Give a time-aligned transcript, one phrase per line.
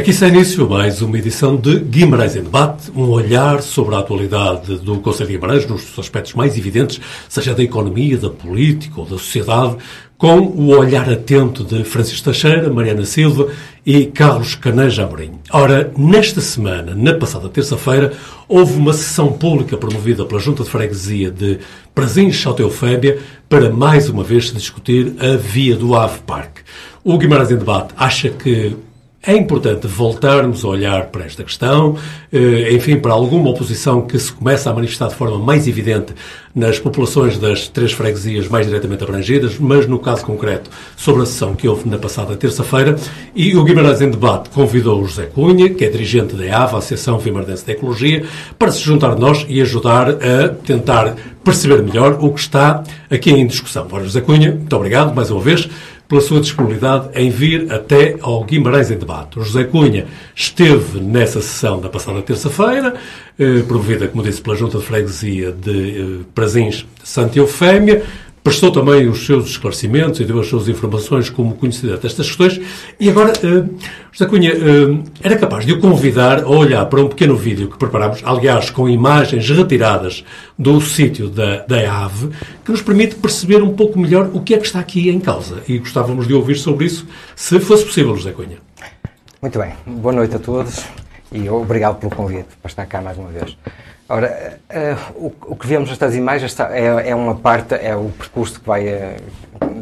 [0.00, 4.76] Aqui se início mais uma edição de Guimarães em Debate, um olhar sobre a atualidade
[4.76, 6.98] do Conselho de Guimarães nos aspectos mais evidentes,
[7.28, 9.76] seja da economia, da política ou da sociedade,
[10.16, 13.48] com o olhar atento de Francisco Teixeira, Mariana Silva
[13.84, 15.32] e Carlos Caneja Amorim.
[15.52, 18.14] Ora, nesta semana, na passada terça-feira,
[18.48, 21.58] houve uma sessão pública promovida pela Junta de Freguesia de
[21.94, 23.18] Prazinhos Eufébia
[23.50, 26.62] para mais uma vez discutir a via do Ave Parque.
[27.04, 28.74] O Guimarães em Debate acha que
[29.22, 31.94] é importante voltarmos a olhar para esta questão,
[32.32, 36.14] eh, enfim, para alguma oposição que se começa a manifestar de forma mais evidente
[36.54, 41.54] nas populações das três freguesias mais diretamente abrangidas, mas no caso concreto sobre a sessão
[41.54, 42.96] que houve na passada terça-feira.
[43.36, 47.18] E o Guimarães em Debate convidou o José Cunha, que é dirigente da EAVA, Associação
[47.18, 48.24] Vimardense de Ecologia,
[48.58, 53.30] para se juntar a nós e ajudar a tentar perceber melhor o que está aqui
[53.30, 53.86] em discussão.
[53.90, 55.68] Ora, José Cunha, muito obrigado mais uma vez
[56.10, 59.38] pela sua disponibilidade em vir até ao Guimarães em Debate.
[59.38, 62.94] O José Cunha esteve nessa sessão da passada terça-feira,
[63.38, 68.02] eh, promovida, como disse, pela Junta de Freguesia de eh, Prazins Santa Eufémia,
[68.42, 72.60] prestou também os seus esclarecimentos e deu as suas informações como conhecedor destas questões.
[72.98, 73.78] E agora, uh,
[74.12, 77.78] José Cunha, uh, era capaz de o convidar a olhar para um pequeno vídeo que
[77.78, 80.24] preparámos, aliás, com imagens retiradas
[80.58, 82.30] do sítio da, da AVE,
[82.64, 85.62] que nos permite perceber um pouco melhor o que é que está aqui em causa.
[85.68, 88.58] E gostávamos de ouvir sobre isso, se fosse possível, José Cunha.
[89.42, 89.72] Muito bem.
[89.86, 90.84] Boa noite a todos
[91.32, 93.56] e obrigado pelo convite para estar cá mais uma vez.
[94.08, 98.58] Ora, uh, o, o, que vemos nestas imagens é, é, uma parte, é o percurso
[98.58, 99.16] que vai uh,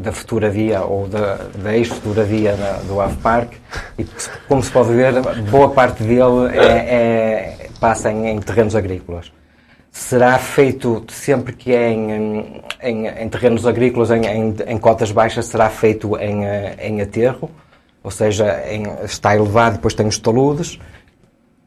[0.00, 3.54] da futura via ou da, da ex-futura via da, do Ave Park
[3.98, 4.06] e,
[4.46, 5.14] como se pode ver,
[5.50, 9.32] boa parte dele é, é, passa em, em, terrenos agrícolas.
[9.90, 16.16] Será feito sempre que é em, em, em terrenos agrícolas, em, cotas baixas, será feito
[16.18, 17.50] em, eh, em aterro,
[18.04, 18.62] ou seja,
[19.02, 20.78] está elevado, depois tem os taludes,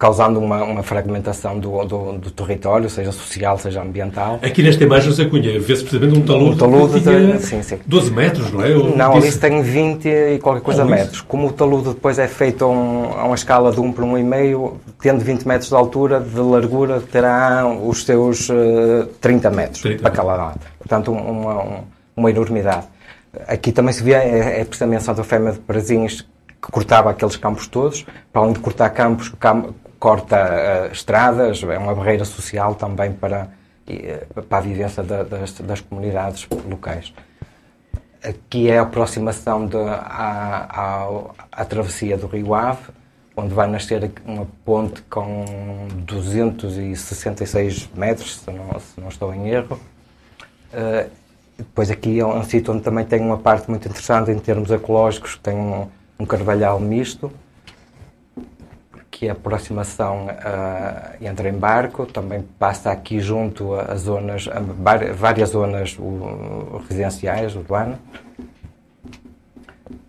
[0.02, 4.40] causando uma, uma fragmentação do, do, do, território, seja social, seja ambiental.
[4.42, 7.78] Aqui nesta imagem, José Cunha, vê-se precisamente um talude, um talude de, sim, sim.
[7.86, 8.72] 12 metros, não é?
[8.72, 9.28] Eu não, disse...
[9.28, 11.18] ali tem 20 e qualquer coisa oh, metros.
[11.18, 11.26] Isso.
[11.26, 14.74] Como o talude depois é feito a, um, a uma escala de 1 por 1,5,
[15.00, 20.10] tendo 20 metros de altura, de largura, terá os seus uh, 30 metros 30 para
[20.10, 20.60] cada lado.
[20.80, 21.84] Portanto, uma,
[22.18, 22.88] uma enormidade.
[23.48, 26.26] Aqui também se vê, é, é precisamente Santa Fêmea de Prazinhos
[26.62, 29.30] que cortava aqueles campos todos, para além de cortar campos,
[30.02, 33.50] corta uh, estradas, é uma barreira social também para,
[33.88, 37.14] uh, para a vivência da, das, das, comunidades locais.
[38.24, 41.08] Aqui é a aproximação de, à, à,
[41.52, 42.90] à, travessia do Rio Ave,
[43.38, 45.46] onde vai nascer uma ponte com
[45.98, 49.80] 266 metros, se não, se não estou em erro.
[50.74, 51.08] Uh,
[51.60, 55.38] depois aqui é um sítio onde também tem uma parte muito interessante em termos ecológicos,
[55.44, 55.88] tem um,
[56.20, 57.32] um carvalhal misto,
[59.22, 64.60] que a aproximação uh, entra em barco, também passa aqui junto a, zonas, a
[65.14, 68.00] várias zonas uh, residenciais, urbanas.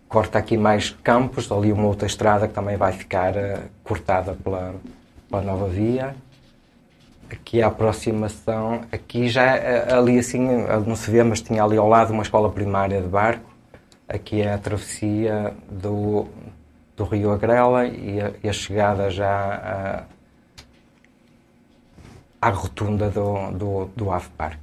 [0.08, 4.76] Corta aqui mais campos, ali uma outra estrada que também vai ficar uh, cortada pela,
[5.28, 6.16] pela nova via.
[7.30, 10.48] Aqui a aproximação, aqui já ali assim,
[10.86, 13.44] não se vê, mas tinha ali ao lado uma escola primária de barco.
[14.08, 16.26] Aqui é a travessia do,
[17.02, 20.06] do Rio Agrela e a, e a chegada já
[22.40, 24.58] à rotunda do, do, do Ave Park.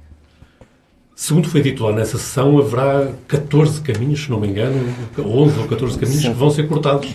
[1.14, 4.74] Segundo foi dito lá nessa sessão, haverá 14 caminhos, se não me engano,
[5.18, 6.32] 11 ou 14 caminhos Sim.
[6.32, 7.14] que vão ser cortados.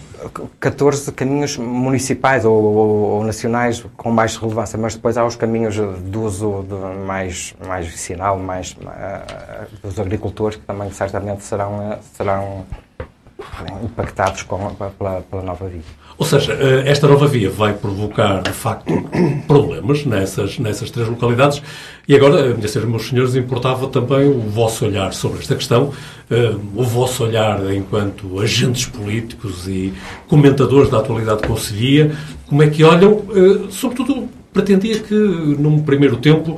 [0.60, 5.74] 14 caminhos municipais ou, ou, ou, nacionais com mais relevância, mas depois há os caminhos
[5.76, 12.64] de uso de mais, mais vicinal, mais uh, dos agricultores, que também certamente serão, serão
[13.84, 15.82] impactados com, pela, pela nova via.
[16.18, 18.94] Ou seja, eh, esta nova via vai provocar, de facto,
[19.48, 21.62] problemas nessas, nessas três localidades.
[22.08, 25.92] E agora, eh, minha senhora, meus senhores, importava também o vosso olhar sobre esta questão,
[26.30, 29.94] eh, o vosso olhar enquanto agentes políticos e
[30.28, 32.16] comentadores da atualidade conselhia,
[32.48, 33.24] como é que olham,
[33.70, 36.58] sobretudo, pretendia que, num primeiro tempo,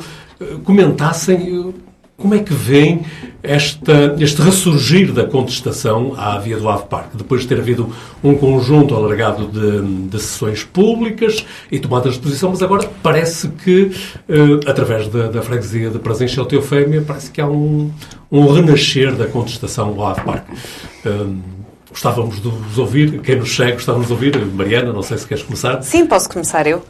[0.63, 1.73] comentassem
[2.17, 3.05] como é que vem
[3.43, 7.93] esta, este ressurgir da contestação à via do Ave Parque, depois de ter havido
[8.23, 13.91] um conjunto alargado de, de sessões públicas e tomadas de posição, mas agora parece que,
[14.27, 17.91] eh, através da, da freguesia de Prazencha e Teofémia, parece que há um,
[18.31, 20.51] um renascer da contestação ao Ave Parque.
[21.05, 21.56] Um,
[21.89, 23.22] Gostávamos de vos ouvir.
[23.22, 24.45] Quem nos segue gostávamos de ouvir.
[24.45, 25.81] Mariana, não sei se queres começar.
[25.81, 26.84] Sim, posso começar eu.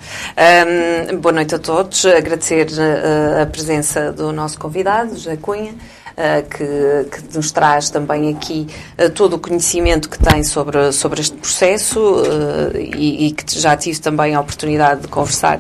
[1.11, 2.05] Um, boa noite a todos.
[2.05, 5.75] Agradecer uh, a presença do nosso convidado, José Cunha.
[6.19, 8.65] Eh, que, que, nos traz também aqui
[8.97, 13.77] uh, todo o conhecimento que tem sobre, sobre este processo uh, e, e, que já
[13.77, 15.59] tive também a oportunidade de conversar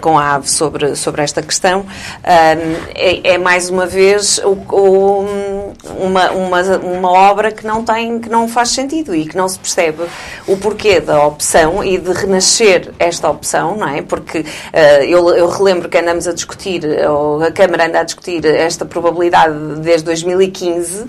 [0.00, 1.84] com a AVE sobre, sobre esta questão.
[2.22, 8.28] É, é, mais uma vez o, o, uma, uma, uma obra que não tem, que
[8.28, 10.04] não faz sentido e que não se percebe
[10.46, 14.02] o porquê da opção e de renascer esta opção, não é?
[14.02, 14.44] Porque
[15.06, 19.56] eu, eu relembro que andamos a discutir, ou a Câmara anda a discutir esta probabilidade
[19.76, 21.06] de desde 2015 eh,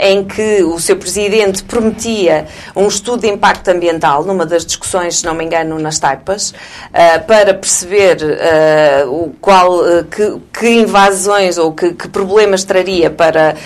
[0.00, 5.24] em que o seu presidente prometia um estudo de impacto ambiental, numa das discussões, se
[5.24, 6.54] não me engano, nas taipas,
[6.92, 9.80] eh, para perceber eh, o qual,
[10.10, 13.56] que, que invasões ou que, que, problemas traria para,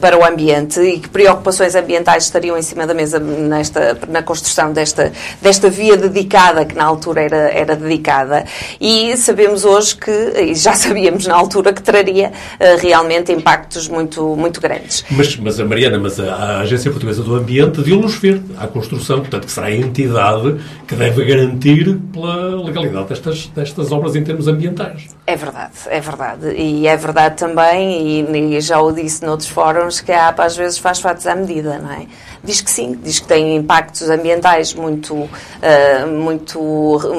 [0.00, 4.72] para o ambiente e que preocupações ambientais estariam em cima da mesa nesta, na construção
[4.72, 8.44] desta, desta via dedicada, que na altura era, era dedicada.
[8.80, 12.32] E sabemos hoje que, e já sabíamos na altura, que traria
[12.80, 15.04] realmente impactos muito, muito grandes.
[15.10, 18.66] Mas, mas a Mariana, mas a, a Agência Portuguesa do Ambiente deu luz verde à
[18.66, 20.56] construção, portanto, que será a entidade
[20.88, 25.14] que deve garantir pela legalidade destas, destas obras em termos ambientais.
[25.26, 26.54] É verdade, é verdade.
[26.54, 30.54] E é verdade também, e, e já o disse noutros fóruns, que a APA às
[30.54, 32.06] vezes faz fatos à medida, não é?
[32.42, 36.60] Diz que sim, diz que tem impactos ambientais muito, uh, muito,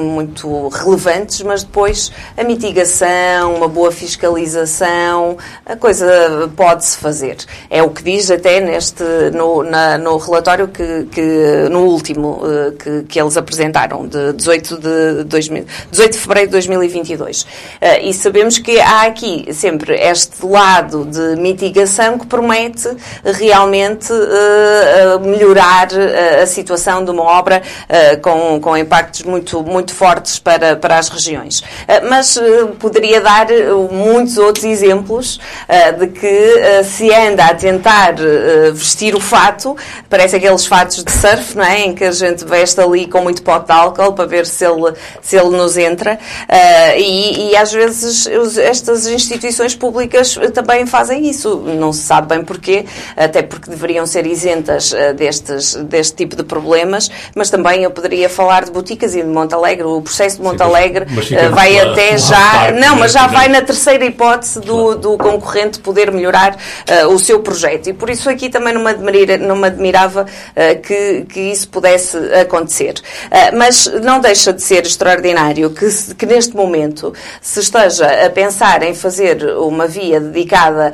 [0.00, 6.06] muito relevantes, mas depois a mitigação, uma boa fiscalização, a coisa
[6.54, 7.38] pode-se fazer.
[7.68, 9.02] É o que diz até neste,
[9.34, 14.78] no, na, no relatório que, que no último uh, que, que eles apresentaram, de 18
[14.78, 17.42] de, 2000, 18 de fevereiro de 2022.
[17.42, 22.88] Uh, e sabemos que há aqui sempre este lado de mitigação que promete
[23.24, 27.62] realmente uh, melhorar uh, a situação de uma obra
[28.22, 31.62] com, com impactos muito, muito fortes para, para as regiões.
[32.08, 32.38] Mas
[32.78, 33.46] poderia dar
[33.90, 35.38] muitos outros exemplos
[35.98, 38.14] de que se anda a tentar
[38.72, 39.76] vestir o fato,
[40.08, 41.80] parece aqueles fatos de surf, não é?
[41.80, 44.92] Em que a gente veste ali com muito pote de álcool para ver se ele,
[45.22, 46.18] se ele nos entra.
[46.96, 47.85] E, e às vezes
[48.58, 51.56] estas instituições públicas também fazem isso.
[51.56, 52.84] Não se sabe bem porquê,
[53.16, 58.64] até porque deveriam ser isentas destes, deste tipo de problemas, mas também eu poderia falar
[58.64, 59.84] de Boticas e de Montalegre.
[59.84, 62.72] O processo de Montalegre uh, vai até já.
[62.72, 67.40] Não, mas já vai na terceira hipótese do, do concorrente poder melhorar uh, o seu
[67.40, 67.88] projeto.
[67.88, 71.68] E por isso aqui também não me, admira, não me admirava uh, que, que isso
[71.68, 72.94] pudesse acontecer.
[73.56, 78.94] mas não deixa de ser extraordinário que, que neste momento se esteja a pensar em
[78.94, 80.92] fazer uma via dedicada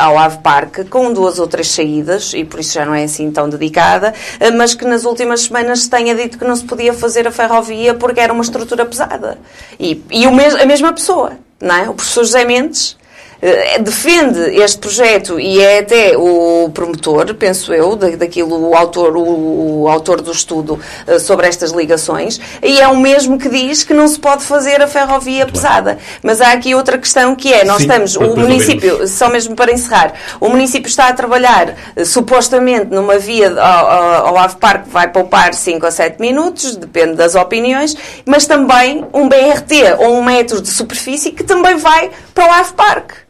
[0.00, 3.30] ao Ave Parque com duas ou três saídas, e por isso já não é assim
[3.30, 6.92] tão complicada, eh, mas que nas últimas semanas se tenha dito que não se podia
[6.92, 9.38] fazer a ferrovia porque era uma estrutura pesada.
[9.78, 11.88] E, e a mesma pessoa, não é?
[11.88, 12.96] O professor José Mendes
[13.80, 20.22] defende este projeto e é até o promotor, penso eu, daquilo, o autor, o, autor
[20.22, 24.18] do estudo uh, sobre estas ligações, e é o mesmo que diz que não se
[24.18, 25.94] pode fazer a ferrovia Muito pesada.
[25.94, 26.02] Bem.
[26.22, 29.72] Mas há aqui outra questão que é, nós Sim, estamos, o município, só mesmo para
[29.72, 34.88] encerrar, o município está a trabalhar uh, supostamente numa via ao, ao, ao Ave Parque
[34.88, 37.94] vai poupar 5 a 7 minutos, depende das opiniões,
[38.24, 42.72] mas também um BRT ou um metro de superfície que também vai para o Ave
[42.72, 43.24] Parque.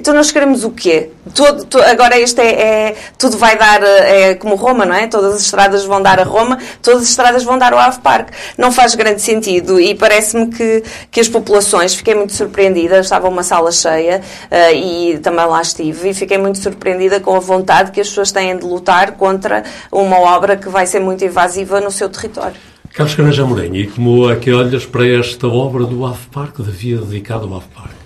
[0.00, 1.10] Então nós queremos o quê?
[1.34, 3.82] Todo, to, agora este é, é, Tudo vai dar.
[3.82, 5.06] É como Roma, não é?
[5.06, 8.32] Todas as estradas vão dar a Roma, todas as estradas vão dar ao Ave Parque.
[8.56, 11.94] Não faz grande sentido e parece-me que, que as populações.
[11.94, 16.58] Fiquei muito surpreendida, estava uma sala cheia uh, e também lá estive e fiquei muito
[16.58, 20.86] surpreendida com a vontade que as pessoas têm de lutar contra uma obra que vai
[20.86, 22.56] ser muito invasiva no seu território.
[22.94, 26.70] Carlos Caranja Morenho, e como é que olhas para esta obra do Ave Parque, da
[26.70, 27.99] via dedicada ao Ave Parque?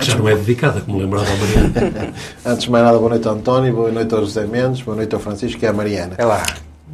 [0.00, 2.12] Já não é dedicada, como lembrava a Mariana.
[2.44, 5.14] Antes de mais nada, boa noite ao António, boa noite ao José Mendes, boa noite
[5.14, 6.14] ao Francisco e à Mariana.
[6.16, 6.42] É lá.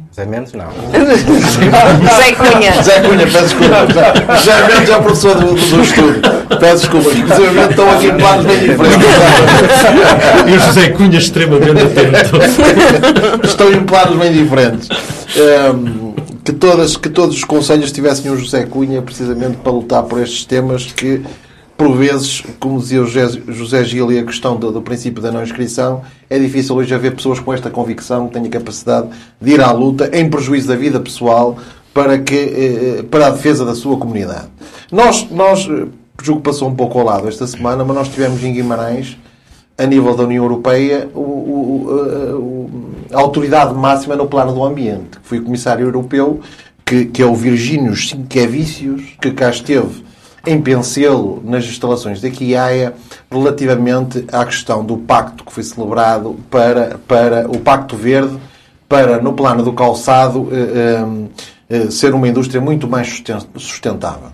[0.09, 0.65] José Mendes, não.
[0.91, 2.73] José Cunha.
[2.73, 4.35] José Cunha, peço desculpa.
[4.37, 6.21] José Mendes é o professor do, do estudo.
[6.59, 7.09] Peço desculpa.
[7.11, 9.07] Inclusive, estão aqui em planos bem diferentes.
[10.47, 13.47] E o José Cunha extremamente atento.
[13.47, 14.89] Estão em planos bem diferentes.
[15.37, 20.19] Um, que, todas, que todos os conselhos tivessem um José Cunha precisamente para lutar por
[20.21, 21.23] estes temas que
[21.77, 25.43] por vezes, como dizia o José Gil e a questão do, do, princípio da não
[25.43, 29.71] inscrição, é difícil hoje haver pessoas com esta convicção que tenham capacidade de ir à
[29.71, 31.55] luta em prejuízo da vida pessoal
[31.93, 34.47] para, que, eh, para a defesa da sua comunidade.
[34.91, 35.85] Nós, nós, eh,
[36.23, 39.15] julgo que passou um pouco ao lado esta semana, mas nós tivemos em Guimarães,
[39.77, 41.85] a nível da União Europeia, o, o,
[42.33, 42.69] o,
[43.13, 46.39] autoridade máxima no plano do ambiente, que foi o Comissário Europeu,
[46.83, 50.06] que, que é o Virgínios Sinquevicius, que cá esteve
[50.47, 52.93] em Pencelo, nas instalações da Quiaia,
[53.29, 58.37] relativamente à questão do pacto que foi celebrado para, para o Pacto Verde,
[58.87, 61.27] para, no plano do calçado, eh,
[61.69, 63.21] eh, eh ser uma indústria muito mais
[63.57, 64.29] sustentável.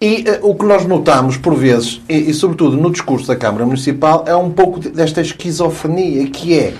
[0.00, 3.66] E uh, o que nós notamos, por vezes, e, e, sobretudo no discurso da Câmara
[3.66, 6.74] Municipal, é um pouco desta esquizofrenia, que é,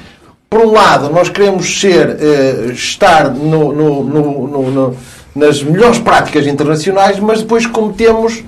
[0.49, 4.97] por um lado, nós queremos ser, uh, estar no, no, no,
[5.35, 8.42] nas melhores práticas internacionais, mas depois cometemos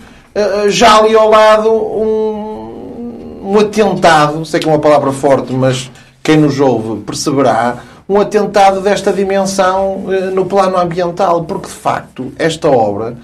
[0.69, 5.91] já ali ao lado um, um atentado, sei que é uma palavra forte, mas
[6.23, 7.79] quem nos ouve perceberá,
[8.09, 13.17] um atentado desta dimensão no plano ambiental, porque de facto esta obra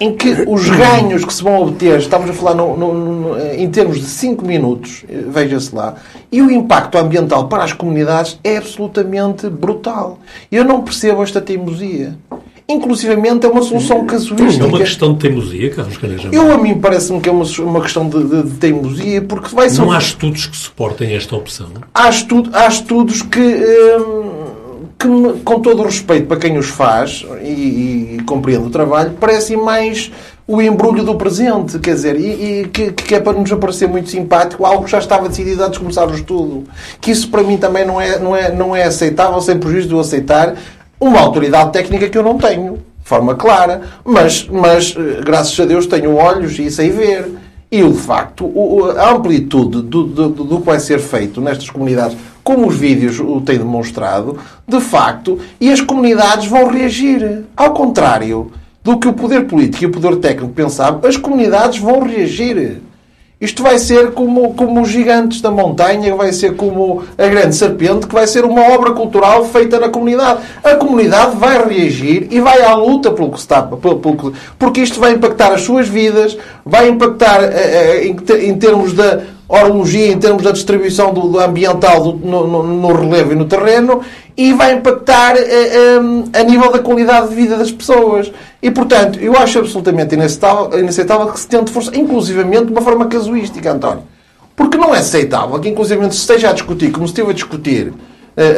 [0.00, 3.70] em que os ganhos que se vão obter, estamos a falar no, no, no, em
[3.70, 5.94] termos de 5 minutos, eh, veja-se lá,
[6.32, 10.18] e o impacto ambiental para as comunidades é absolutamente brutal.
[10.50, 12.16] Eu não percebo esta teimosia.
[12.70, 14.64] Inclusivamente é uma solução casuística.
[14.64, 16.28] É uma questão de teimosia, Carlos Caneja?
[16.32, 19.68] Eu, a mim, parece-me que é uma, uma questão de, de, de, teimosia, porque vai
[19.68, 19.80] ser...
[19.80, 21.68] Não há estudos que suportem esta opção?
[21.94, 23.40] Há, estudo, há estudos que...
[23.40, 24.30] Hum,
[25.00, 25.08] que,
[25.44, 29.56] com todo o respeito para quem os faz e, e, e compreende o trabalho, parece
[29.56, 30.12] mais
[30.46, 34.10] o embrulho do presente, quer dizer, e, e que, que, é para nos aparecer muito
[34.10, 36.64] simpático algo que já estava decidido antes de começar o estudo.
[37.00, 39.94] Que isso para mim também não é, não é, não é aceitável, sem prejuízo de
[39.94, 40.56] eu aceitar
[41.00, 45.64] uma autoridade técnica que eu não tenho, de forma clara, mas, mas eh, graças a
[45.64, 47.26] Deus tenho olhos e sei ver.
[47.72, 48.52] E, de facto,
[48.98, 53.40] a amplitude do, do, do que vai ser feito nestas comunidades como os vídeos o
[53.40, 57.44] têm demonstrado, de facto, e as comunidades vão reagir.
[57.56, 58.50] Ao contrário
[58.82, 62.82] do que o poder político e o poder técnico pensavam, as comunidades vão reagir.
[63.40, 68.06] Isto vai ser como, como os gigantes da montanha, vai ser como a grande serpente,
[68.06, 70.40] que vai ser uma obra cultural feita na comunidade.
[70.62, 75.00] A comunidade vai reagir e vai à luta pelo que está, pelo, pelo, porque isto
[75.00, 80.18] vai impactar as suas vidas, vai impactar eh, eh, em, em termos da horologia em
[80.18, 84.00] termos da distribuição do, do ambiental do, no, no, no, relevo e no terreno
[84.36, 88.30] e vai impactar eh, eh, a nível da qualidade de vida das pessoas.
[88.62, 93.06] E, portanto, eu acho absolutamente inaceitável, inaceitável que se tente forçar, inclusivamente de uma forma
[93.06, 94.04] casuística, António.
[94.54, 97.92] Porque não é aceitável que, inclusivamente, se esteja a discutir, como se esteve a discutir,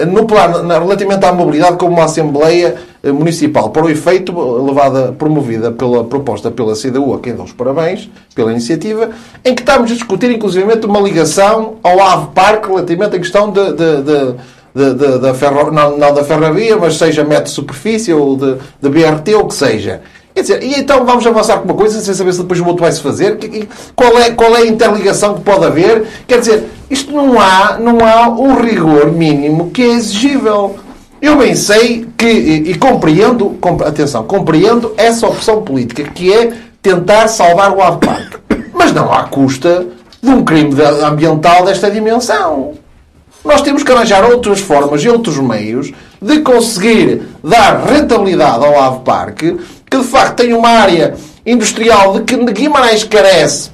[0.06, 4.32] no plano, relativamente à mobilidade, como uma Assembleia eh, Municipal, para o efeito,
[4.64, 9.10] levada, promovida pela proposta pela CDU, a quem dou os parabéns pela iniciativa,
[9.44, 13.62] em que estamos a discutir, inclusive, uma ligação ao AVE Parque relativamente à questão de
[14.74, 18.56] de, de, da ferro, não, não, da ferrovia, mas seja metro de superfície ou de,
[18.80, 20.00] de BRT ou o que seja.
[20.34, 22.82] Quer dizer, e então vamos avançar com uma coisa sem saber se depois o outro
[22.82, 23.38] vai se fazer?
[23.94, 26.06] Qual é, qual é a interligação que pode haver?
[26.26, 30.76] Quer dizer, isto não há, não há um rigor mínimo que é exigível.
[31.20, 37.28] Eu bem sei que, e, e compreendo, atenção, compreendo essa opção política, que é tentar
[37.28, 38.38] salvar o AVPAC.
[38.72, 39.86] Mas não à custa
[40.22, 40.74] de um crime
[41.04, 42.72] ambiental desta dimensão.
[43.44, 49.00] Nós temos que arranjar outras formas e outros meios de conseguir dar rentabilidade ao Ave
[49.00, 49.56] Parque,
[49.92, 53.70] que de facto tem uma área industrial de que Guimarães carece,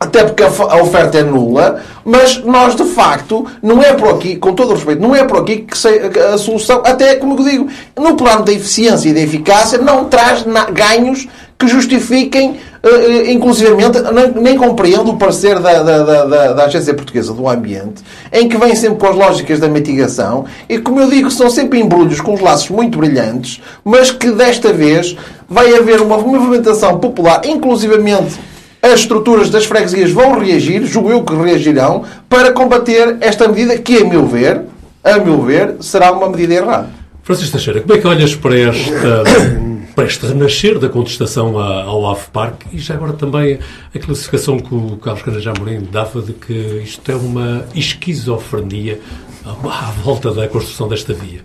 [0.00, 4.54] até porque a oferta é nula, mas nós de facto, não é por aqui, com
[4.54, 8.16] todo o respeito, não é por aqui que a solução, até como eu digo, no
[8.16, 11.26] plano da eficiência e da eficácia, não traz ganhos
[11.58, 17.34] que justifiquem, uh, inclusivamente, nem, nem, compreendo o parecer da, da, da, da, Agência Portuguesa
[17.34, 21.28] do Ambiente, em que vem sempre com as lógicas da mitigação, e como eu digo,
[21.28, 25.16] são sempre embrulhos com os laços muito brilhantes, mas que desta vez
[25.48, 28.38] vai haver uma movimentação popular, inclusivamente
[28.82, 33.98] as estruturas das freguesias vão reagir, julgo eu que reagirão, para combater esta medida que,
[33.98, 34.62] a meu ver,
[35.02, 36.90] a meu ver, será uma medida errada.
[37.22, 39.24] Francisco Teixeira, como é que olhas para esta
[39.98, 43.58] para este renascer da contestação ao AVE Park e já agora também
[43.92, 46.52] a classificação que o Carlos Canajá Mourinho dava de que
[46.84, 49.00] isto é uma esquizofrenia
[49.44, 51.40] à volta da construção desta via.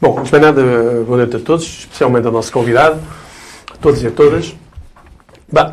[0.00, 0.62] Bom, antes de nada,
[1.04, 3.00] boa noite a todos, especialmente ao nosso convidado,
[3.72, 4.54] a todos e a todas.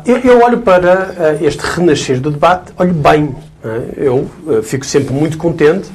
[0.04, 3.34] Eu, eu, olho para uh, este renascer do debate, olho bem.
[3.64, 4.04] É?
[4.04, 5.88] Eu uh, fico sempre muito contente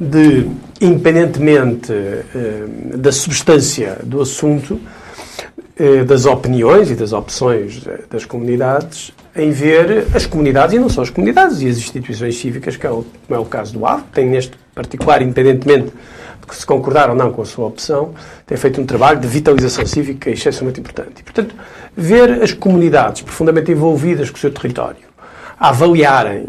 [0.00, 0.48] de,
[0.80, 4.80] independentemente uh, da substância do assunto,
[6.06, 11.08] das opiniões e das opções das comunidades em ver as comunidades, e não só as
[11.08, 14.28] comunidades, e as instituições cívicas, que é o, como é o caso do AVE, tem
[14.28, 15.92] neste particular, independentemente de
[16.50, 18.14] se concordar ou não com a sua opção,
[18.46, 21.20] tem feito um trabalho de vitalização cívica excepcionalmente importante.
[21.20, 21.54] E, portanto,
[21.96, 25.10] ver as comunidades profundamente envolvidas com o seu território,
[25.58, 26.46] a avaliarem,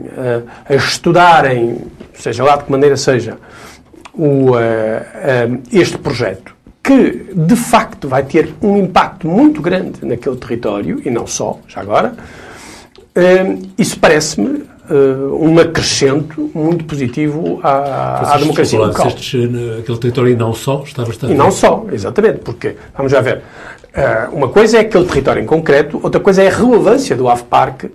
[0.68, 1.80] a, a estudarem,
[2.14, 3.38] seja lá de que maneira seja,
[4.14, 10.36] o, uh, uh, este projeto, que de facto vai ter um impacto muito grande naquele
[10.38, 12.16] território, e não só, já agora,
[13.78, 14.64] isso parece-me
[15.40, 19.08] um acrescento muito positivo à, à democracia local.
[19.08, 21.34] Estes, aquele território e não só está bastante...
[21.34, 23.42] E não só, exatamente, porque, vamos já ver,
[24.32, 27.90] uma coisa é aquele território em concreto, outra coisa é a relevância do AVPark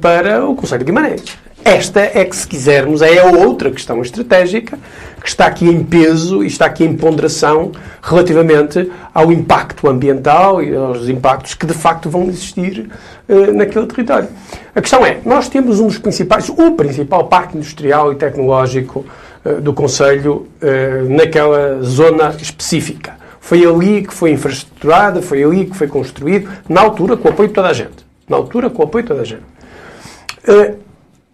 [0.00, 1.24] para o Conselho de Guimarães.
[1.64, 4.76] Esta é que, se quisermos, é a outra questão estratégica
[5.20, 7.70] que está aqui em peso e está aqui em ponderação
[8.02, 12.90] relativamente ao impacto ambiental e aos impactos que de facto vão existir
[13.28, 14.28] uh, naquele território.
[14.74, 19.06] A questão é, nós temos um dos principais, o principal parque industrial e tecnológico
[19.44, 23.14] uh, do Conselho uh, naquela zona específica.
[23.40, 27.48] Foi ali que foi infraestruturada, foi ali que foi construído, na altura com o apoio
[27.48, 28.04] de toda a gente.
[28.28, 29.42] Na altura com o apoio de toda a gente.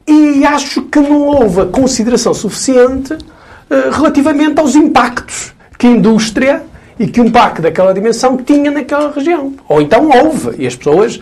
[0.08, 6.62] E acho que não houve a consideração suficiente uh, relativamente aos impactos que a indústria
[6.98, 9.54] e que um parque daquela dimensão tinha naquela região.
[9.68, 11.20] Ou então houve, e as pessoas uh,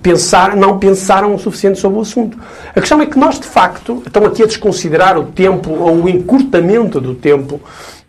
[0.00, 2.38] pensar, não pensaram o suficiente sobre o assunto.
[2.74, 6.08] A questão é que nós, de facto, estamos aqui a desconsiderar o tempo ou o
[6.08, 7.60] encurtamento do tempo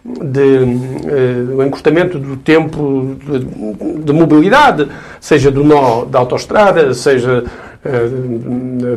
[0.06, 4.88] de, uh, o encurtamento do tempo de, de, mobilidade,
[5.20, 7.46] seja do nó da autoestrada, seja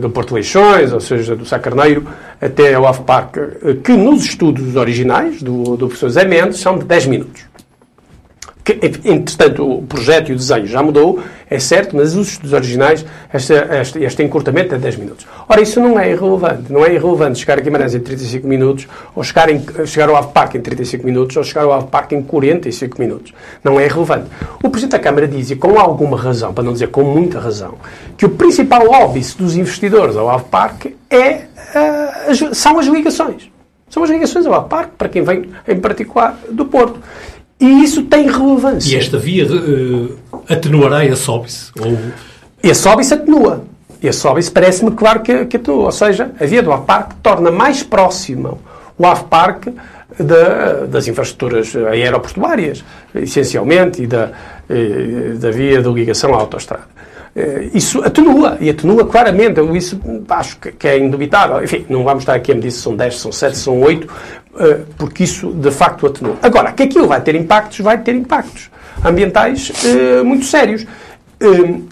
[0.00, 2.07] do Porto Leixões, ou seja, do Sá Carneiro,
[2.40, 3.38] até ao AFPAC,
[3.83, 7.46] que nos estudos originais do, do professor Zé Mendes são de 10 minutos
[8.66, 13.06] que, entretanto, o projeto e o desenho já mudou, é certo, mas os estudos originais,
[13.32, 15.25] este, este, este encurtamento é 10 minutos.
[15.49, 16.73] Ora, isso não é irrelevante.
[16.73, 20.58] Não é irrelevante chegar a Guimarães em 35 minutos, ou chegar, em, chegar ao AVPAC
[20.58, 23.32] em 35 minutos, ou chegar ao AVPAC em 45 minutos.
[23.62, 24.28] Não é irrelevante.
[24.61, 27.76] O Presidente da Câmara diz, e com alguma razão, para não dizer com muita razão,
[28.16, 33.49] que o principal óbice dos investidores ao AVPAC é, uh, as, são as ligações.
[33.88, 37.00] São as ligações ao AVPAC, para quem vem, em particular, do Porto.
[37.59, 38.95] E isso tem relevância.
[38.95, 41.71] E esta via uh, atenuará esse óbice?
[41.81, 41.97] Ou...
[42.63, 43.65] Esse óbice atenua.
[44.03, 45.85] Esse óbice parece-me claro que, que atenua.
[45.85, 48.59] Ou seja, a via do AVPark torna mais próximo
[48.99, 49.73] o AVPark
[50.19, 54.31] da, das infraestruturas aeroportuárias, essencialmente, e da,
[54.69, 56.97] e, da via de ligação à autoestrada.
[57.37, 59.59] Eh, isso atenua, e atenua claramente.
[59.59, 61.62] Eu isso acho que é indubitável.
[61.62, 63.81] Enfim, não vamos estar aqui a medir se são 10, se são 7, se são
[63.81, 64.11] 8, eh,
[64.97, 66.37] porque isso de facto atenua.
[66.42, 68.71] Agora, que aquilo vai ter impactos, vai ter impactos
[69.05, 70.87] ambientais eh, muito sérios.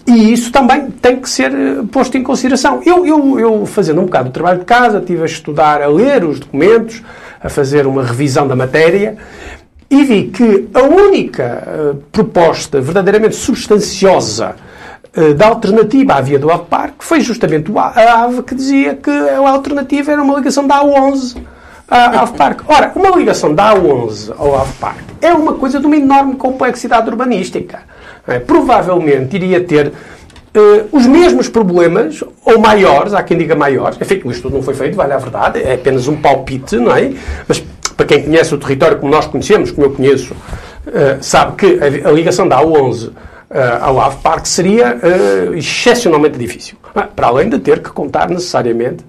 [0.07, 1.51] E isso também tem que ser
[1.91, 2.81] posto em consideração.
[2.83, 6.23] Eu, eu, eu, fazendo um bocado de trabalho de casa, estive a estudar, a ler
[6.23, 7.03] os documentos,
[7.39, 9.17] a fazer uma revisão da matéria,
[9.87, 14.55] e vi que a única proposta verdadeiramente substanciosa
[15.15, 19.09] eh, da alternativa à via do Ave Parque foi justamente a AVE que dizia que
[19.09, 21.37] a alternativa era uma ligação da A11
[21.87, 22.63] à Ave Parque.
[22.67, 27.09] Ora, uma ligação da A11 ao Ave Parque é uma coisa de uma enorme complexidade
[27.09, 27.79] urbanística.
[28.27, 29.91] É, provavelmente iria ter
[30.55, 34.73] Uh, os mesmos problemas, ou maiores, há quem diga maiores, enfim, o estudo não foi
[34.73, 37.11] feito, vale a verdade, é apenas um palpite, não é?
[37.45, 37.61] Mas
[37.97, 42.07] para quem conhece o território como nós conhecemos, como eu conheço, uh, sabe que a,
[42.07, 43.13] a ligação da A11 uh,
[43.81, 44.97] ao Ave Parque seria
[45.53, 46.77] excepcionalmente difícil.
[47.13, 49.03] Para além de ter que contar necessariamente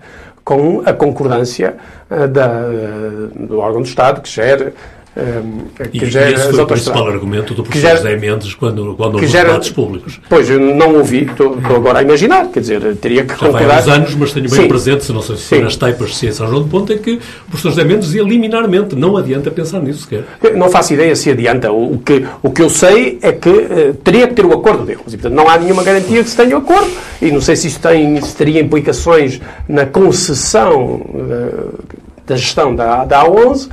[0.44, 1.76] com a concordância
[2.08, 2.48] da,
[3.34, 4.72] do órgão do Estado que gera
[5.90, 9.14] que e gera esse foi o principal argumento do professor gera, José Mendes quando, quando
[9.14, 10.20] houve gera, debates públicos.
[10.28, 13.78] Pois, eu não ouvi, estou, estou, agora a imaginar, quer dizer, teria que Já concordar...
[13.78, 14.68] há uns anos, mas tenho bem Sim.
[14.68, 17.14] presente, se não sei se foi nas taipas de Ciência João de Ponta, é que
[17.14, 20.24] o professor José Mendes dizia liminarmente, não adianta pensar nisso sequer.
[20.54, 21.72] Não faço ideia se adianta.
[21.72, 25.00] O que, o que eu sei é que uh, teria que ter o acordo deles.
[25.06, 26.90] E, portanto, não há nenhuma garantia que se tenha o acordo,
[27.22, 31.74] e não sei se isso tem, se teria implicações na concessão uh,
[32.26, 33.68] da gestão da, da A11,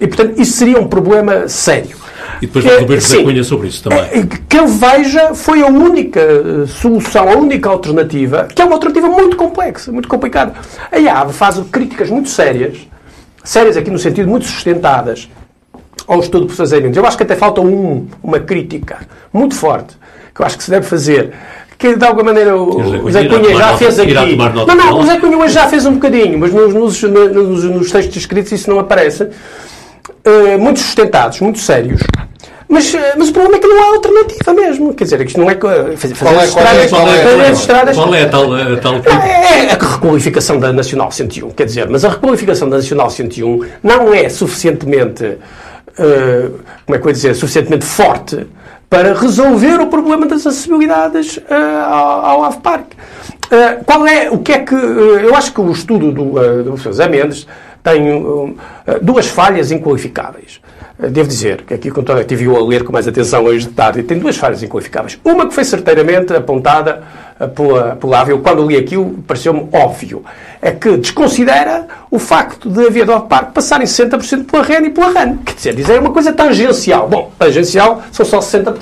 [0.00, 1.96] e, portanto, isso seria um problema sério.
[2.40, 3.98] E depois vai Roberto José Cunha sobre isso também.
[3.98, 8.74] É, que eu veja foi a única eh, solução, a única alternativa, que é uma
[8.74, 10.54] alternativa muito complexa, muito complicada.
[10.92, 12.78] A IAV faz críticas muito sérias,
[13.42, 15.28] sérias aqui no sentido muito sustentadas,
[16.06, 16.98] ao estudo de processamento.
[16.98, 18.98] Eu acho que até falta um, uma crítica
[19.32, 19.96] muito forte,
[20.34, 21.32] que eu acho que se deve fazer
[21.76, 24.12] que de alguma maneira o, o Zé Cunha já fez aqui.
[24.14, 28.16] Não, não, o Zé Cunha já fez um bocadinho, mas nos, nos, nos, nos textos
[28.16, 29.28] escritos isso não aparece.
[30.28, 32.02] Uh, muito sustentados, muito sérios.
[32.68, 34.92] Mas, eh, mas o problema é que não há alternativa mesmo.
[34.92, 35.54] Quer dizer, isto não é
[35.96, 37.08] fazer, qual é, qual é, qual
[37.40, 37.96] é, estradas.
[37.96, 38.54] Qual é a tal.
[38.54, 38.94] A tal...
[38.96, 41.50] É, é a requalificação da Nacional 101.
[41.52, 45.24] Quer dizer, mas a requalificação da Nacional 101 não é suficientemente.
[45.24, 47.34] Uh, como é que eu ia dizer?
[47.34, 48.46] Suficientemente forte
[48.90, 52.96] para resolver o problema das acessibilidades uh, ao, ao AVPark.
[53.50, 56.62] Uh, qual é, o que é que, uh, eu acho que o estudo do, uh,
[56.62, 57.46] do professor Zé Mendes
[57.92, 58.56] tem uh,
[59.00, 60.60] duas falhas inqualificáveis.
[60.98, 64.02] Uh, devo dizer que aqui, quando tive a ler com mais atenção hoje de tarde,
[64.02, 65.18] tem duas falhas inqualificáveis.
[65.24, 67.02] Uma que foi certeiramente apontada
[67.46, 70.24] pela, pela Ávila, quando li aquilo, pareceu-me óbvio.
[70.60, 75.12] É que desconsidera o facto de haver do Parque passarem 60% pela REN e pela
[75.12, 75.36] RAN.
[75.44, 77.08] Quer dizer, dizer é uma coisa tangencial.
[77.08, 78.78] Bom, tangencial são só 60%.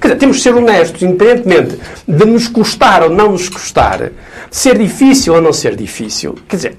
[0.00, 4.10] Quer dizer, temos de ser honestos, independentemente de nos custar ou não nos custar,
[4.50, 6.34] ser difícil ou não ser difícil.
[6.48, 6.76] Quer dizer,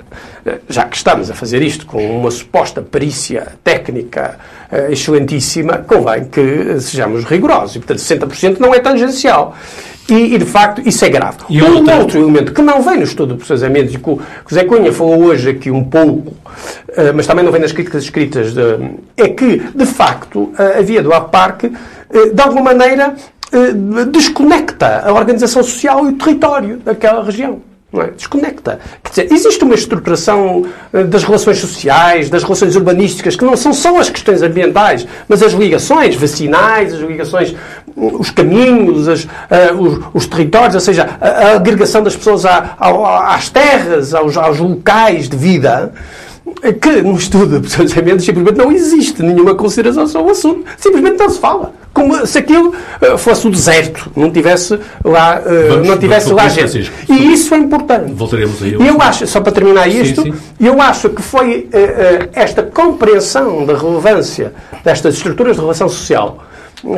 [0.67, 4.39] já que estamos a fazer isto com uma suposta perícia técnica
[4.71, 7.75] uh, excelentíssima, convém que sejamos rigorosos.
[7.75, 9.55] E, portanto, 60% não é tangencial.
[10.09, 11.37] E, e, de facto, isso é grave.
[11.49, 11.97] E um outra...
[11.97, 15.23] outro elemento que não vem no estudo de processamento, e que o José Cunha falou
[15.23, 18.61] hoje aqui um pouco, uh, mas também não vem nas críticas escritas, de,
[19.17, 23.15] é que, de facto, a via do Parque, uh, de alguma maneira,
[24.11, 27.61] desconecta a organização social e o território daquela região.
[27.91, 28.11] É?
[28.11, 28.79] Desconecta.
[29.03, 33.73] Quer dizer, existe uma estruturação eh, das relações sociais, das relações urbanísticas, que não são
[33.73, 37.55] só as questões ambientais, mas as ligações vacinais, as ligações,
[37.95, 39.27] os caminhos, as, uh,
[39.79, 45.27] os, os, territórios, ou seja, a, a agregação das pessoas às terras, aos, aos locais
[45.27, 45.91] de vida
[46.81, 50.65] que no estudo de processamento simplesmente não existe nenhuma consideração sobre o assunto.
[50.77, 51.73] Simplesmente não se fala.
[51.93, 56.47] Como se aquilo uh, fosse o deserto, não tivesse lá, uh, vamos, não tivesse lá
[56.47, 56.91] gente.
[57.09, 58.13] E isso é importante.
[58.13, 58.75] Voltaremos aí.
[58.79, 60.39] E eu acho, só para terminar isto, sim, sim.
[60.59, 66.43] eu acho que foi uh, esta compreensão da relevância destas estruturas de relação social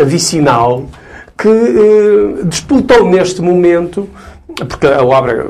[0.06, 0.86] vicinal
[1.36, 1.50] que
[2.46, 4.08] disputou neste momento,
[4.68, 5.50] porque a obra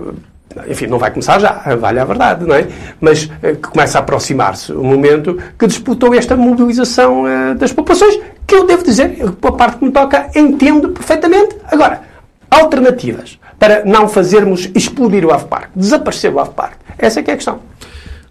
[0.68, 2.68] enfim, não vai começar já, vale a verdade, não é?
[3.00, 8.20] Mas eh, que começa a aproximar-se o momento que disputou esta mobilização uh, das populações,
[8.46, 11.56] que eu devo dizer, a parte que me toca, entendo perfeitamente.
[11.72, 12.02] Agora,
[12.50, 16.78] alternativas para não fazermos explodir o AVPARC, desaparecer o AVPARC.
[16.98, 17.60] Essa é que é a questão.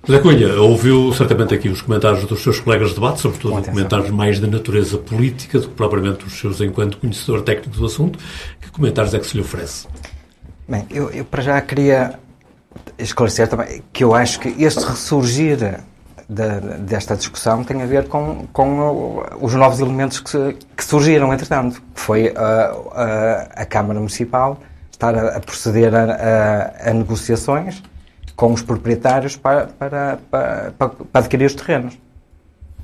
[0.05, 4.41] José Cunha, ouviu certamente aqui os comentários dos seus colegas de debate, sobretudo comentários mais
[4.41, 8.19] de natureza política do que propriamente os seus enquanto conhecedor técnico do assunto.
[8.61, 9.87] Que comentários é que se lhe oferece?
[10.71, 12.15] Bem, eu, eu para já queria
[12.97, 15.81] esclarecer também que eu acho que este ressurgir
[16.29, 21.83] de, desta discussão tem a ver com, com os novos elementos que, que surgiram, entretanto,
[21.93, 24.61] que foi a, a, a Câmara Municipal
[24.93, 27.83] estar a, a proceder a, a, negociações
[28.37, 31.99] com os proprietários para, para, para, para adquirir os terrenos.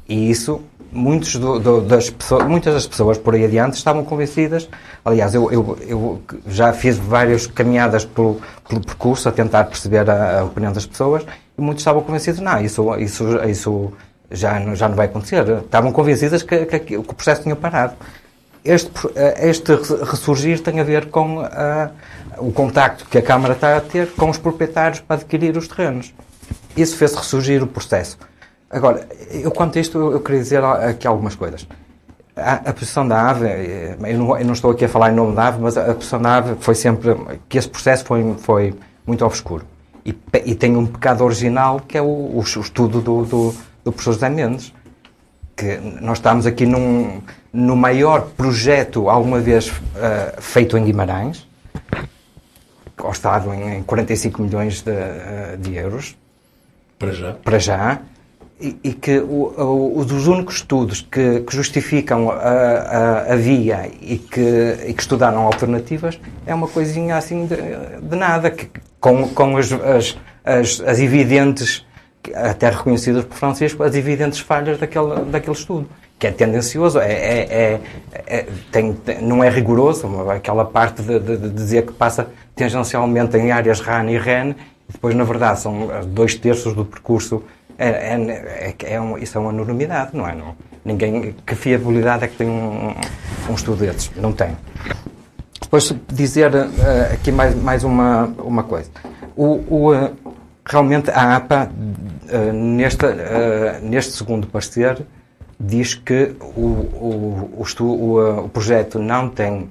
[0.09, 0.61] E isso
[0.97, 4.69] muitos do, do, das pessoas, muitas das pessoas por aí adiante estavam convencidas.
[5.05, 10.41] Aliás, eu, eu, eu já fiz várias caminhadas pelo, pelo, percurso a tentar perceber a,
[10.41, 11.25] a, opinião das pessoas
[11.57, 13.93] e muitos estavam convencidos, não, isso, isso, isso
[14.31, 15.47] já, já não vai acontecer.
[15.59, 17.95] Estavam convencidas que, que, que o processo tinha parado.
[18.65, 18.91] Este,
[19.39, 21.91] este ressurgir tem a ver com uh,
[22.39, 26.13] o contacto que a Câmara está a ter com os proprietários para adquirir os terrenos.
[26.77, 28.19] Isso fez ressurgir o processo.
[28.71, 31.67] Agora, eu quanto a isto, eu, queria dizer aqui algumas coisas.
[32.35, 35.15] A, a, posição da AVE, eh, eu não, eu não, estou aqui a falar em
[35.15, 37.17] nome da AVE, mas a, a posição da AVE foi sempre
[37.49, 38.75] que esse processo foi, foi
[39.07, 39.65] muito obscuro.
[40.05, 43.93] E, e tem um pecado original que é o, o, o estudo do, do, do
[43.93, 44.75] professor José Mendes.
[45.57, 51.49] Que nós estamos aqui num, no maior projeto alguma vez uh, feito em Guimarães,
[52.95, 56.15] custado em, em 45 milhões de, uh, de euros.
[56.99, 57.33] Para já.
[57.33, 58.03] Para já
[58.59, 64.17] e, que o, o, os únicos estudos que, que justificam a, a, a, via e
[64.17, 69.59] que, e que estudaram alternativas é uma coisinha assim de, de nada, que, com, com
[69.59, 71.85] as, as, as, as, evidentes,
[72.35, 75.89] até reconhecidas por Francisco, as evidentes falhas daquele, daquele estudo.
[76.19, 77.81] Que é tendencioso, é, é, é,
[78.27, 83.53] é tem, não é rigoroso, aquela parte de, de, de dizer que passa tangencialmente em
[83.53, 84.55] áreas RAN e REN,
[84.89, 87.43] e depois, na verdade, são dois terços do percurso
[87.79, 90.35] é, é, é, é um, isso é uma enormidade, não é?
[90.35, 92.95] Não, ninguém, que fiabilidade é que tem um,
[93.51, 94.11] um estudo desses?
[94.17, 94.57] Não tem.
[95.61, 98.91] Depois, dizer uh, aqui mais, mais uma, uma coisa.
[99.37, 100.11] O, o uh,
[100.65, 105.03] realmente, a APA, uh, nesta, neste segundo parecer,
[105.59, 109.69] diz que o, o, o, estu, o, o projeto não tem,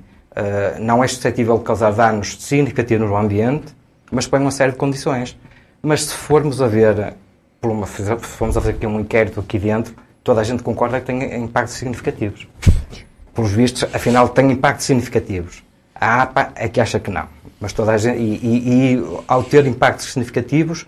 [0.80, 3.74] não é suscetível de causar danos significativos no ambiente,
[4.12, 5.38] mas põe uma série de condições.
[5.82, 7.14] Mas se formos a ver
[7.72, 11.44] uma, fomos a fazer aqui um inquérito aqui dentro, toda a gente concorda que tem
[11.44, 12.48] impactos significativos.
[13.34, 15.64] Pelos vistos, afinal, tem impactos significativos.
[15.94, 17.28] A APA é que acha que não.
[17.60, 20.86] Mas toda a gente, e, e, e ao ter impactos significativos,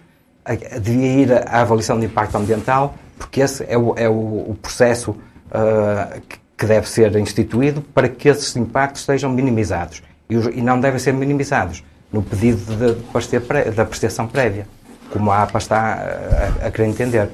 [0.81, 5.11] devia ir à avaliação de impacto ambiental, porque esse é o, é o, o processo
[5.11, 6.21] uh,
[6.57, 10.01] que deve ser instituído para que esses impactos sejam minimizados.
[10.29, 14.67] E, e não devem ser minimizados no pedido de, de, de apreciação prévia
[15.11, 17.29] como a APA está a, a querer entender.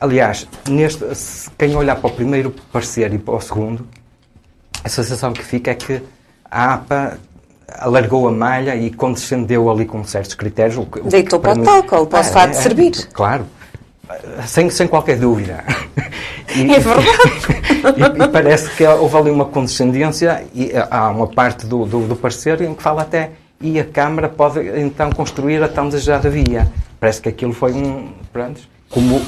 [0.00, 1.04] Aliás, neste,
[1.56, 3.86] quem olhar para o primeiro parecer e para o segundo,
[4.82, 6.02] a sensação que fica é que
[6.50, 7.18] a APA
[7.78, 10.76] alargou a malha e condescendeu ali com certos critérios.
[10.76, 12.92] O, Deitou para o toque, para o fato de servir.
[13.12, 13.46] Claro,
[14.46, 15.64] sem, sem qualquer dúvida.
[16.54, 17.08] E, é verdade.
[17.96, 22.16] E, e, parece que houve ali uma condescendência e há uma parte do, do, do
[22.16, 26.70] parecer em que fala até e a Câmara pode então construir a tão desejada via.
[27.00, 28.12] Parece que aquilo foi um.
[28.32, 29.20] Pronto, como,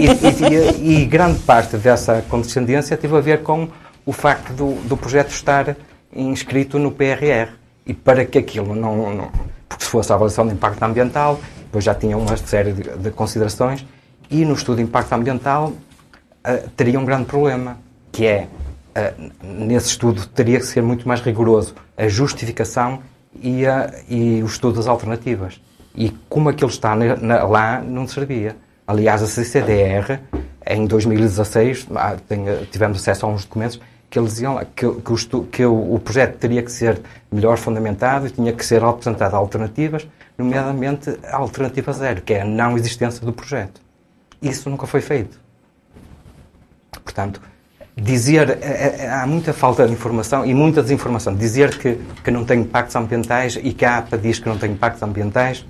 [0.00, 3.68] e, e, e, grande parte dessa condescendência teve a ver com
[4.04, 5.76] o facto do, do projeto estar
[6.14, 7.50] inscrito no PRR.
[7.86, 9.30] E para que aquilo não, não,
[9.66, 13.10] Porque se fosse a avaliação de impacto ambiental, depois já tinha uma série de, de
[13.10, 13.86] considerações,
[14.30, 17.78] e no estudo de impacto ambiental uh, teria um grande problema,
[18.12, 18.46] que é,
[18.94, 23.00] uh, nesse estudo teria que ser muito mais rigoroso a justificação
[23.42, 25.60] e, a, e o estudo das alternativas.
[25.94, 28.56] E como aquilo está na, na, lá, não servia.
[28.86, 30.20] Aliás, a CCDR,
[30.66, 32.16] em 2016, ah,
[32.70, 36.38] tivemos acesso a uns documentos que eles diziam que, que, o, que o, o, projeto
[36.38, 42.22] teria que ser melhor fundamentado e tinha que ser apresentado alternativas, nomeadamente a alternativa zero,
[42.22, 43.80] que é a não existência do projeto.
[44.40, 45.38] Isso nunca foi feito.
[47.04, 47.40] Portanto,
[48.00, 51.34] dizer, é, é, há muita falta de informação e muita desinformação.
[51.34, 54.72] Dizer que, que não tem impactos ambientais e que a APA diz que não tem
[54.72, 55.66] impactos ambientais,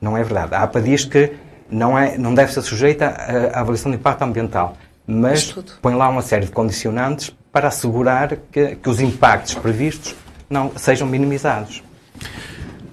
[0.00, 0.54] não é verdade.
[0.54, 1.32] A APA diz que
[1.70, 6.22] não, é, não deve ser sujeita à avaliação de impacto ambiental, mas põe lá uma
[6.22, 10.14] série de condicionantes para assegurar que, que os impactos previstos
[10.48, 11.82] não sejam minimizados.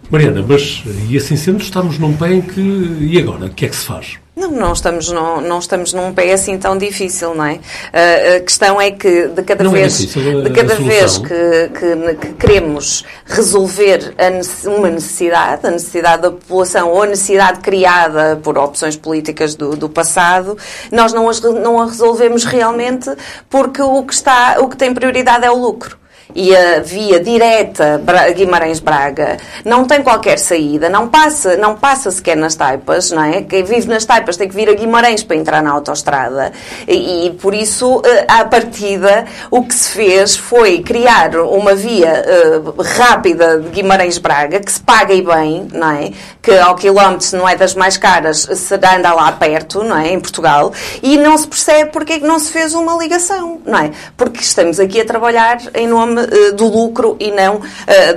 [0.10, 2.62] Mariana, mas e assim sendo, estamos num pé em que.
[2.62, 3.46] E agora?
[3.46, 4.18] O que é que se faz?
[4.38, 7.54] Não, não estamos, não, não estamos num pé assim tão difícil, não é?
[7.56, 11.18] Uh, a questão é que de cada não é vez, é difícil, de cada vez
[11.18, 17.62] que, que, que, queremos resolver a, uma necessidade, a necessidade da população ou a necessidade
[17.62, 20.56] criada por opções políticas do, do passado,
[20.92, 23.10] nós não, as, não a resolvemos realmente
[23.50, 25.98] porque o que, está, o que tem prioridade é o lucro
[26.36, 28.02] e a via direta
[28.36, 33.42] Guimarães-Braga não tem qualquer saída, não passa, não passa sequer nas taipas, não é?
[33.42, 36.52] Quem vive nas taipas tem que vir a Guimarães para entrar na autoestrada
[36.88, 42.24] e, e por isso, eh, à partida, o que se fez foi criar uma via
[42.26, 46.12] uh, rápida de Guimarães-Braga que se paga e bem, não é?
[46.42, 50.10] Que ao quilómetro, se não é das mais caras, se anda lá perto, não é?
[50.12, 53.80] Em Portugal, e não se percebe porque é que não se fez uma ligação, não
[53.80, 53.92] é?
[54.16, 57.62] Porque estamos aqui a trabalhar em nome uh, do lucro e não, uh,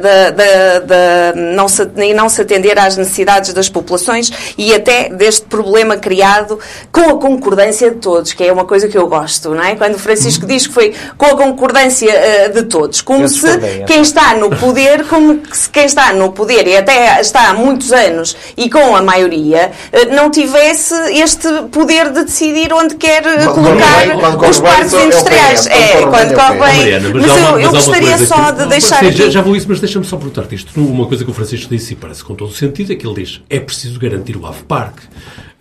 [0.01, 5.09] da, da, da, não, se, e não se atender às necessidades das populações e até
[5.09, 6.59] deste problema criado
[6.93, 9.77] com a concordância de todos, que é uma coisa que eu gosto, não é?
[9.77, 13.49] Quando o Francisco diz que foi com a concordância uh, de todos, como eu se
[13.87, 17.93] quem está no poder, como se quem está no poder e até está há muitos
[17.93, 19.73] anos e com a maioria,
[20.13, 25.67] não tivesse este poder de decidir onde quer colocar os parques industriais.
[25.67, 27.01] É, quando corre bem.
[27.15, 29.05] Mas eu, eu gostaria só de deixar.
[29.05, 29.13] Aqui...
[29.13, 30.81] Já, já vou isso, mas deixa-me só perguntar-te isto.
[30.81, 33.23] Uma coisa que o Francisco disse, e parece com todo o sentido, é que ele
[33.23, 34.99] diz: é preciso garantir o AVE Park.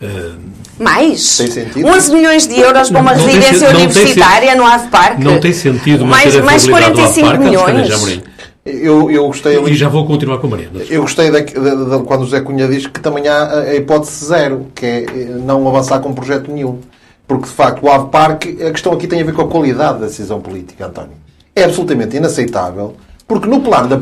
[0.01, 0.39] Uh...
[0.79, 1.37] Mais?
[1.37, 1.87] Tem sentido?
[1.87, 5.19] 11 milhões de euros para uma não residência tem, universitária no AVE Park?
[5.19, 8.21] Não tem sentido mais, mais 45 milhões.
[8.65, 10.81] Eu, eu gostei ali, E já vou continuar com a Mariana.
[10.89, 14.25] Eu gostei de, de, de, quando o José Cunha diz que também há a hipótese
[14.25, 15.05] zero, que é
[15.43, 16.79] não avançar com projeto nenhum.
[17.27, 19.99] Porque, de facto, o AVE Park, a questão aqui tem a ver com a qualidade
[19.99, 21.28] da decisão política, António
[21.59, 22.95] é absolutamente inaceitável,
[23.29, 23.95] porque no plano da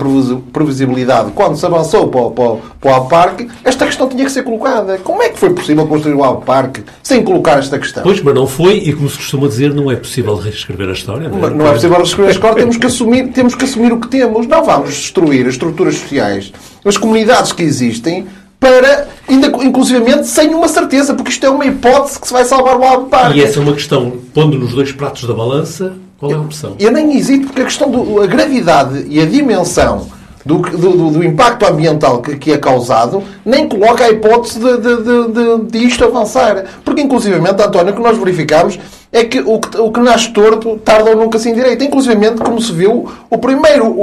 [0.54, 4.44] previsibilidade, quando se avançou para o, para, para o Alparque, esta questão tinha que ser
[4.44, 4.98] colocada.
[5.00, 8.04] Como é que foi possível construir o Alparque sem colocar esta questão?
[8.04, 11.28] Pois, mas não foi, e como se costuma dizer, não é possível reescrever a história.
[11.28, 14.00] Não é, não é possível reescrever a história, temos que, assumir, temos que assumir o
[14.00, 14.48] que temos.
[14.48, 16.54] Não vamos destruir as estruturas sociais,
[16.86, 18.26] as comunidades que existem,
[18.62, 22.78] para, ainda, inclusivamente, sem uma certeza, porque isto é uma hipótese que se vai salvar
[22.78, 23.40] o Alparque.
[23.40, 26.76] E essa é uma questão, pondo nos dois pratos da balança, qual é a opção?
[26.80, 30.08] Eu nem hesito, porque a questão da gravidade e a dimensão
[30.48, 34.96] do, do, do, impacto ambiental que, que é causado, nem coloca a hipótese de, de,
[35.04, 36.64] de, de, isto avançar.
[36.86, 38.80] Porque, inclusivamente, António, o que nós verificamos
[39.12, 41.84] é que o, o que nasce torto tarda ou nunca se endireita.
[41.84, 43.96] Inclusivamente, como se viu, o primeiro,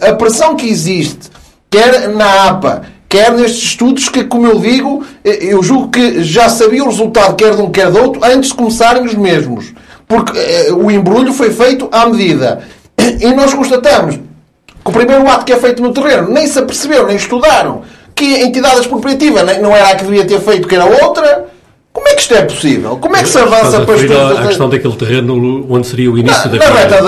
[0.00, 1.30] a pressão que existe,
[1.70, 6.82] quer na APA, quer nestes estudos que, como eu digo, eu julgo que já sabia
[6.82, 9.74] o resultado quer de um quer de outro antes de começarem os mesmos
[10.06, 12.62] porque eh, o embrulho foi feito à medida.
[12.98, 17.06] E nós constatamos que o primeiro ato que é feito no terreno nem se aperceberam,
[17.06, 17.82] nem estudaram
[18.14, 21.46] que a entidade expropriativa não era a que devia ter feito, que era outra.
[21.92, 22.96] Como é que isto é possível?
[22.98, 26.48] Como é que se avança para as A questão daquele terreno onde seria o início
[26.50, 27.02] da Na reta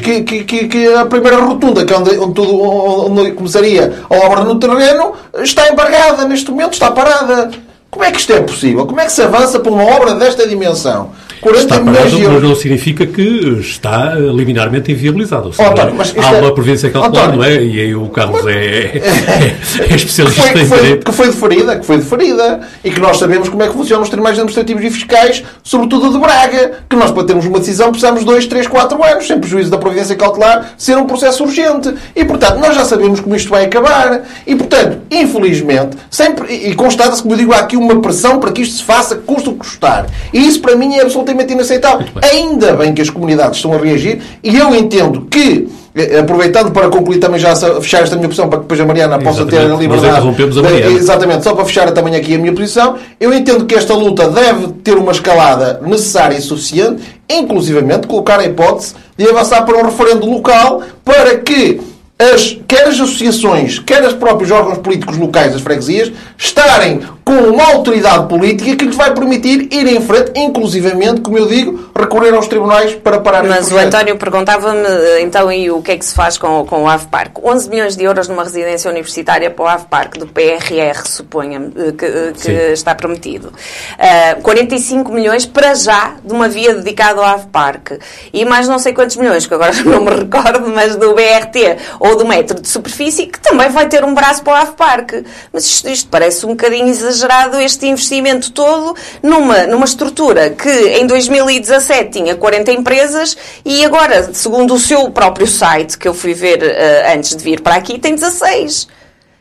[0.00, 2.62] que, que, que, que a primeira rotunda, que é onde, onde, tudo,
[3.10, 5.12] onde começaria a obra no terreno,
[5.42, 7.50] está embargada neste momento, está parada.
[7.90, 8.86] Como é que isto é possível?
[8.86, 11.10] Como é que se avança para uma obra desta dimensão?
[11.42, 15.52] 40 está parado, mas não significa que está liminarmente inviabilizado.
[15.52, 16.40] Seja, oh, António, há é...
[16.40, 17.64] uma previdência calcular, António, não é?
[17.64, 19.56] E aí o Carlos é, é,
[19.90, 21.04] é especialista que foi, em foi, direito.
[21.04, 22.60] Que foi deferida, que foi deferida.
[22.84, 26.18] E que nós sabemos como é que funcionam os tribunais administrativos e fiscais, sobretudo de
[26.20, 29.68] Braga, que nós para termos uma decisão precisamos de 2, 3, 4 anos, sem prejuízo
[29.68, 31.92] da providência cautelar, ser um processo urgente.
[32.14, 34.22] E, portanto, nós já sabemos como isto vai acabar.
[34.46, 38.62] E, portanto, infelizmente, sempre, e constata-se, como eu digo, há aqui uma pressão para que
[38.62, 40.06] isto se faça, custo o custar.
[40.32, 42.06] E isso, para mim, é absolutamente inaceitável.
[42.22, 46.88] Ainda bem que as comunidades estão a reagir e eu entendo que eh, aproveitando para
[46.88, 49.76] concluir também já fechar esta minha posição para que depois a Mariana possa ter a
[49.76, 50.26] liberdade.
[50.26, 50.92] A Mariana.
[50.92, 54.68] Exatamente, só para fechar também aqui a minha posição, eu entendo que esta luta deve
[54.84, 60.26] ter uma escalada necessária e suficiente, inclusivamente colocar a hipótese de avançar para um referendo
[60.26, 61.80] local para que
[62.18, 67.00] as, quer as associações, quer os próprios órgãos políticos locais das freguesias, estarem
[67.32, 71.90] com uma autoridade política que lhes vai permitir ir em frente, inclusivamente, como eu digo,
[71.96, 74.86] recorrer aos tribunais para parar Mas o António perguntava-me,
[75.22, 77.40] então, e o que é que se faz com, com o AVPark?
[77.42, 82.04] 11 milhões de euros numa residência universitária para o AVPark, do PRR, suponha-me, eh, que,
[82.04, 83.48] eh, que está prometido.
[83.48, 83.52] Uh,
[83.98, 87.98] eh, 45 milhões para já de uma via dedicada ao AVPark.
[88.32, 92.16] E mais não sei quantos milhões, que agora não me recordo, mas do BRT ou
[92.16, 95.24] do metro de superfície, que também vai ter um braço para o AVPark.
[95.52, 100.68] Mas isto, isto parece um bocadinho exagerado exagerado este investimento todo numa, numa estrutura que
[100.68, 106.34] em 2017 tinha 40 empresas e agora, segundo o seu próprio site, que eu fui
[106.34, 108.88] ver uh, antes de vir para aqui, tem 16.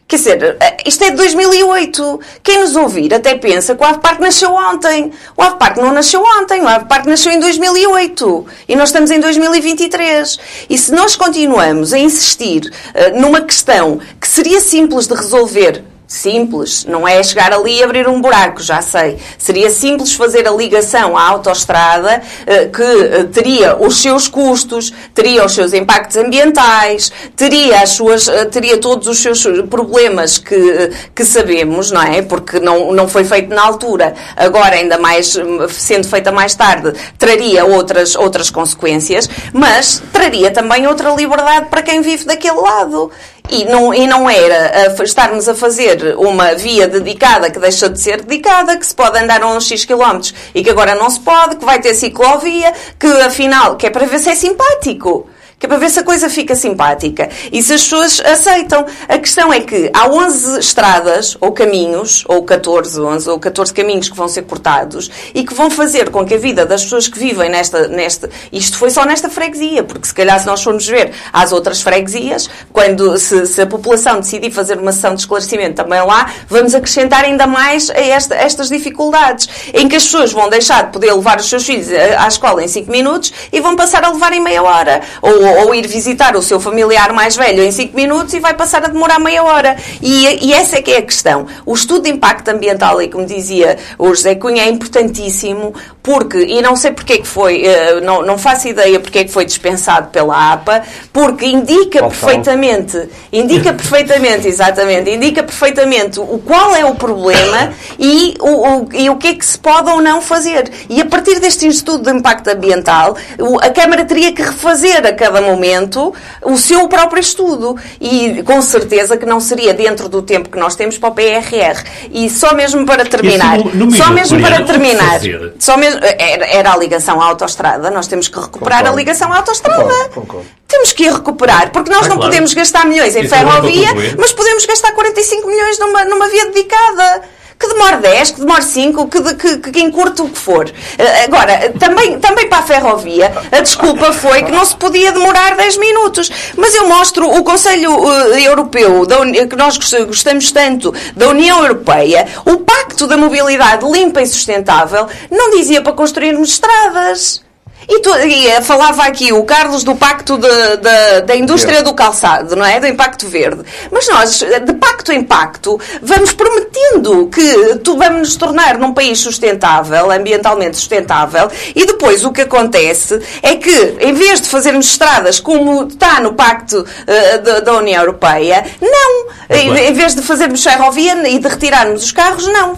[0.07, 2.19] Quer dizer, eh, isto é de 2008.
[2.43, 5.09] Quem nos ouvir até pensa que o AVPark nasceu ontem.
[5.37, 6.61] O AVPark não nasceu ontem.
[6.61, 8.45] O AVPark nasceu em 2008.
[8.67, 10.37] E nós estamos em 2023.
[10.69, 16.83] E se nós continuamos a insistir uh, numa questão que seria simples de resolver Simples,
[16.83, 19.17] não é chegar ali e abrir um buraco, já sei.
[19.37, 25.45] Seria simples fazer a ligação à autoestrada eh, que eh, teria os seus custos, teria
[25.45, 31.23] os seus impactos ambientais, teria as suas, eh, teria todos os seus problemas que, que
[31.23, 32.21] sabemos, não é?
[32.21, 34.13] Porque não, não foi feito na altura.
[34.35, 40.85] Agora, ainda mais hum, sendo feita mais tarde, traria outras, outras consequências, mas traria também
[40.87, 43.09] outra liberdade para quem vive daquele lado.
[43.49, 47.99] E não, e não era a, estarmos a fazer uma via dedicada que deixa de
[47.99, 51.57] ser dedicada, que se pode andar uns X quilómetros e que agora não se pode,
[51.57, 55.27] que vai ter ciclovia, que afinal, que é para ver se é simpático
[55.61, 58.83] que é para ver se a coisa fica simpática e se as pessoas aceitam.
[59.07, 64.09] A questão é que há 11 estradas ou caminhos, ou 14, 11 ou 14 caminhos
[64.09, 67.19] que vão ser cortados e que vão fazer com que a vida das pessoas que
[67.19, 71.11] vivem nesta, nesta isto foi só nesta freguesia, porque se calhar se nós formos ver
[71.31, 76.01] às outras freguesias, quando se, se a população decidir fazer uma sessão de esclarecimento também
[76.01, 80.85] lá, vamos acrescentar ainda mais a esta, estas dificuldades, em que as pessoas vão deixar
[80.85, 84.09] de poder levar os seus filhos à escola em 5 minutos e vão passar a
[84.09, 85.01] levar em meia hora.
[85.21, 88.83] Ou ou, ir visitar o seu familiar mais velho em 5 minutos e vai passar
[88.83, 89.75] a demorar meia hora.
[90.01, 91.45] E, e, essa é que é a questão.
[91.65, 96.61] O estudo de impacto ambiental, e como dizia o José Cunha, é importantíssimo porque, e
[96.61, 99.45] não sei porque é que foi, eh, não, não faço ideia porque é que foi
[99.45, 100.83] dispensado pela APA,
[101.13, 108.35] porque indica Qual perfeitamente, indica perfeitamente, exatamente, indica perfeitamente o qual é o problema e
[108.39, 110.71] o, o, e o que é que se pode ou não fazer.
[110.89, 113.15] E a partir deste estudo de impacto ambiental,
[113.61, 117.75] a Câmara teria que refazer a cada momento o seu próprio estudo.
[117.99, 121.83] E com certeza que não seria dentro do tempo que nós temos para o PRR.
[122.11, 125.19] E só mesmo para terminar, no, no só mesmo para terminar,
[125.59, 128.97] só mesmo, era, a ligação à autoestrada, nós temos que recuperar concordo.
[128.97, 129.41] a ligação à.
[129.41, 130.45] Concordo, concordo.
[130.67, 132.31] Temos que ir recuperar, porque nós ah, não claro.
[132.31, 136.45] podemos gastar milhões em Isso é ferrovia, mas podemos gastar 45 milhões numa, numa via
[136.45, 137.21] dedicada
[137.61, 140.69] que demore 10, que demore 5, que, que, que, que encurte o que for.
[140.97, 145.55] Eh, agora, também, também para a ferrovia, a desculpa foi que não se podia demorar
[145.55, 146.31] 10 minutos.
[146.57, 149.05] Mas eu mostro o Conselho uh, Europeu,
[149.49, 155.51] que nós gostamos tanto, da União Europeia, o Pacto da Mobilidade Limpa e Sustentável, não
[155.51, 157.50] dizia para construirmos estradas.
[157.87, 161.93] E, tu, e eh, falava aqui o Carlos do Pacto de, de, da Indústria do
[161.93, 162.79] Calçado, não é?
[162.79, 163.63] Do Impacto Verde.
[163.91, 169.19] Mas nós, de pacto em pacto, vamos prometendo que tu vamos nos tornar num país
[169.19, 175.39] sustentável, ambientalmente sustentável, e depois o que acontece é que, em vez de fazermos estradas
[175.39, 179.31] como está no Pacto uh, de, da União Europeia, não.
[179.49, 182.75] Em, em, vez de fazermos ferrovia e de retirarmos os carros, não.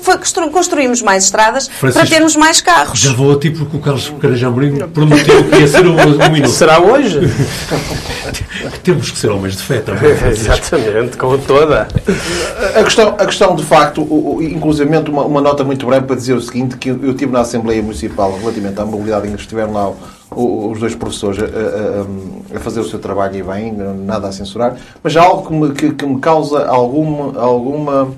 [0.52, 3.00] Construímos mais estradas Francisco, para termos mais carros.
[3.00, 6.32] Já vou a ti porque o Carlos Carajá Mourinho prometeu que ia ser um, um
[6.32, 6.50] minuto.
[6.52, 7.20] Será hoje?
[8.84, 10.12] Temos que ser homens de fé também.
[10.30, 11.88] Exatamente, com toda.
[12.76, 16.16] A questão, a questão de facto, o, o, inclusivamente uma, uma nota muito breve para
[16.16, 19.42] dizer o seguinte, que eu, eu tive na Assembleia Municipal relativamente à mobilidade em que
[19.42, 19.92] estiveram lá
[20.36, 21.48] os dois professores a, a-
[22.56, 23.72] a- a fazer o seu trabalho e bem,
[24.06, 28.10] nada a censurar, mas há algo que me, que, que me causa alguma, alguma,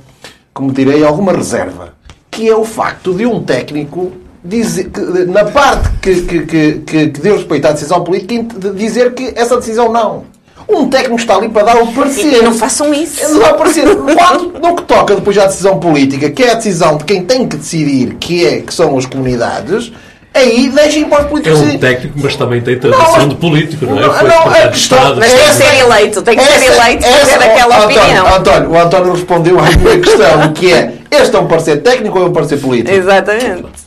[0.53, 1.93] como direi, alguma reserva,
[2.31, 4.13] que é o facto de um técnico
[4.45, 9.13] dizer, que, na parte que, que, que, que, deu respeito à decisão política, de dizer
[9.13, 10.23] que essa decisão não.
[10.67, 12.39] Um técnico está ali para dar o parecer.
[12.39, 13.21] E não façam isso.
[13.33, 13.85] Não dá ser.
[13.95, 17.47] Quando, no que toca depois à decisão política, que é a decisão de quem tem
[17.47, 19.91] que decidir, que, é, que são as comunidades,
[20.33, 21.79] aí deixem para os É políticos um decidir.
[21.79, 24.03] técnico, mas também tem tradição Não, de político, não é?
[24.09, 27.01] Foi não, a questão- mas Tem que Essa- ser eleito, tem que ser Essa- eleito
[27.03, 28.35] para essa- ter aquela António, opinião.
[28.35, 32.25] António, o António respondeu à minha questão, que é, este é um parecer técnico ou
[32.25, 32.91] é um parecer político?
[32.91, 33.84] Exatamente.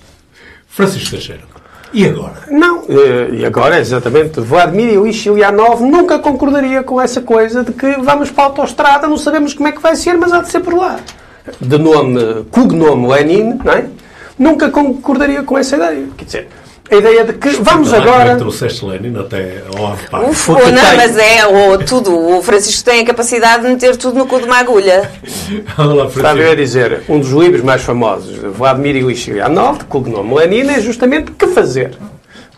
[0.79, 1.43] Francisco Teixeira.
[1.93, 2.35] E agora?
[2.49, 7.97] Não, eh, e agora, exatamente, Vladimir Ilyich Ilyanov nunca concordaria com essa coisa de que
[8.01, 10.61] vamos para a autostrada, não sabemos como é que vai ser, mas há de ser
[10.61, 11.01] por lá.
[11.61, 13.87] De nome, cognome Lenin, não é?
[14.39, 16.07] Nunca concordaria com essa ideia.
[16.16, 16.49] Quer dizer,
[16.91, 18.32] a ideia de que vamos é agora...
[18.32, 20.28] que trouxeste Lenin até ao Avpar?
[20.28, 22.16] Uf, ou não, tem- mas é ou tudo.
[22.36, 25.11] O Francisco tem a capacidade de meter tudo no cu de uma agulha.
[25.76, 29.78] Olha lá, Estava eu a dizer, um dos livros mais famosos de Vladimir Ilyich Ilyanov,
[29.78, 31.93] de cognome Lenin, é justamente Que Fazer.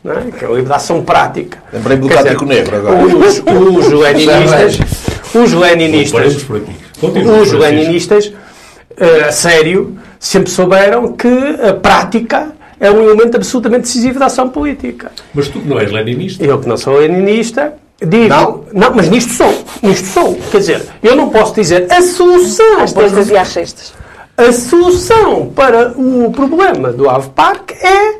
[0.02, 0.30] Não é?
[0.30, 1.58] Que é o livro de ação prática.
[1.72, 3.04] Lembrei-me do dizer, Negro agora.
[3.04, 4.78] Os, os leninistas,
[5.34, 6.36] os leninistas,
[7.02, 8.32] os leninistas,
[8.96, 11.28] eh, a sério, sempre souberam que
[11.68, 15.12] a prática é um elemento absolutamente decisivo da ação política.
[15.34, 18.28] Mas tu que não és leninista, Eu que não sou leninista, digo.
[18.28, 18.64] Não?
[18.72, 19.64] Não, mas nisto sou.
[19.82, 20.34] Nisto sou.
[20.50, 22.80] Quer dizer, eu não posso dizer a solução.
[22.80, 23.92] Às para terças e às sextas.
[24.36, 28.18] a solução para o problema do Ave Parque é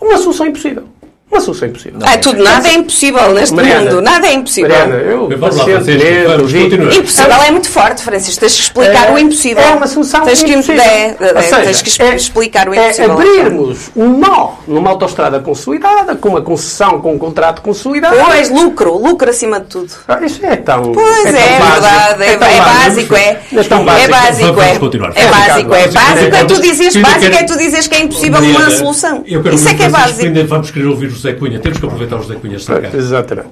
[0.00, 0.84] uma solução impossível.
[1.30, 2.00] Uma solução impossível.
[2.02, 4.02] Ah, tudo, nada é impossível neste Mariana, mundo.
[4.02, 4.68] Nada é impossível.
[4.68, 6.96] Mariana, eu Vamos lá, Francisco, vamos.
[6.96, 8.40] Impossível é muito forte, Francisco.
[8.40, 9.62] Tens que explicar o impossível.
[9.62, 10.82] É uma solução tens que, impossível.
[10.82, 13.12] é, é, seja, tens que é- explicar o É impossível.
[13.12, 18.16] abrirmos um nó numa autostrada consolidada, com uma concessão, com um contrato consolidado.
[18.26, 19.92] Pois, lucro, lucro acima de tudo.
[20.08, 20.90] Ah, Isso é tão.
[20.92, 21.80] Pois é, tão é básico.
[21.80, 23.40] verdade, é, é básico, é.
[23.54, 24.46] É tão É básico.
[24.52, 24.78] Vamos é.
[24.80, 25.12] continuar.
[25.14, 26.36] É básico, é básico.
[26.36, 29.22] É tu dizes básico, é tu dizes que é impossível uma solução.
[29.24, 30.48] Isso é que é básico.
[30.48, 31.58] Vamos querer ouvir José Cunha.
[31.58, 32.88] Temos que aproveitar o José Cunha está cá.
[32.94, 33.48] Exatamente.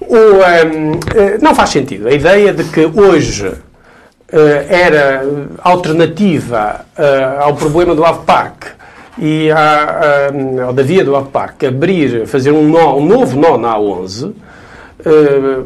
[0.00, 2.08] O, ehm, eh, não faz sentido.
[2.08, 3.52] A ideia de que hoje
[4.32, 5.24] eh, era
[5.62, 8.66] alternativa eh, ao problema do Ave Parque
[9.18, 13.38] e à, à- ao da via do Ave Parque abrir, fazer um, nó, um novo
[13.38, 14.32] nó na A11,
[15.08, 15.60] eh,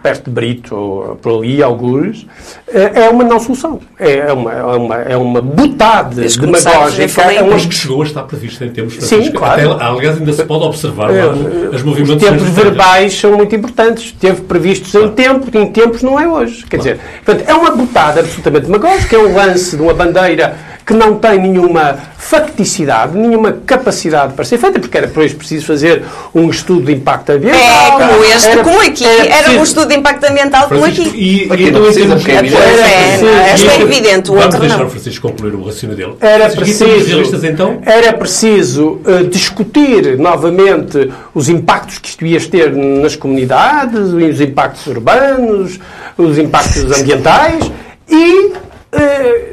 [0.00, 2.24] perto de Brito, ou por ali, algures,
[2.72, 3.80] eh, é uma não solução.
[3.98, 7.22] É uma, é uma, é uma butada Desde que começámos, demagógica.
[7.22, 9.72] É uma Mas que chegou a estar previsto em termos Sim, claro.
[9.72, 11.32] Até, aliás, ainda se pode observar lá
[11.72, 12.22] as Os movimentações.
[12.22, 12.68] tempos do tempo.
[12.68, 14.12] verbais são muito importantes.
[14.12, 16.64] Teve previstos em tempo, em tempos não é hoje.
[16.66, 20.56] Quer dizer, portanto, é uma botada absolutamente demagógica, é um lance de uma bandeira
[20.86, 26.02] que não tem nenhuma facticidade, nenhuma capacidade para ser feita, porque era depois preciso fazer
[26.34, 28.00] um estudo de impacto ambiental.
[28.00, 29.04] É como este, era- como aqui.
[29.04, 31.02] era Era um preciso- estudo de impacto ambiental como aqui.
[31.14, 34.44] e, Aqui e não então, precisa, porque é é, e em é evidente, o Vamos
[34.46, 34.86] outro deixar não.
[34.86, 36.14] o Francisco concluir o raciocínio dele.
[36.20, 37.78] Era preciso, então?
[37.86, 44.86] era preciso eh, discutir novamente os impactos que isto ia ter nas comunidades, os impactos
[44.86, 45.78] urbanos,
[46.18, 47.70] os impactos ambientais
[48.08, 48.52] e,
[48.92, 49.52] eh,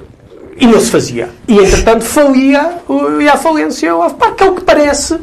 [0.61, 1.29] e não se fazia.
[1.47, 2.77] E, entretanto, falia,
[3.19, 5.19] ia à falência AFPAC, que é o que parece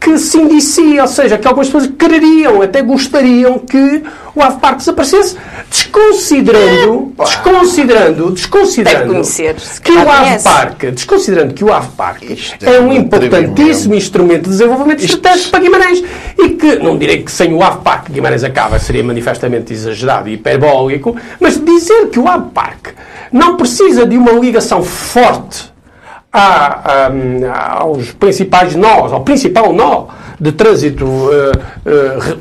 [0.00, 4.02] que se indicia, ou seja, que algumas pessoas quereriam, até gostariam que
[4.34, 5.36] o AFPAC desaparecesse,
[5.70, 10.42] desconsiderando, desconsiderando, desconsiderando conhecer, que o AVE.
[10.42, 15.50] Parque, desconsiderando que o AVE Parque é é um um importantíssimo instrumento de desenvolvimento estratégico
[15.50, 16.04] para Guimarães
[16.38, 20.34] e que, não direi que sem o AVE Parque Guimarães acaba, seria manifestamente exagerado e
[20.34, 22.90] hiperbólico, mas dizer que o AVE Parque
[23.32, 25.75] não precisa de uma ligação forte
[26.36, 30.06] à- à- aos principais nós, ao principal nó
[30.38, 32.36] de trânsito re-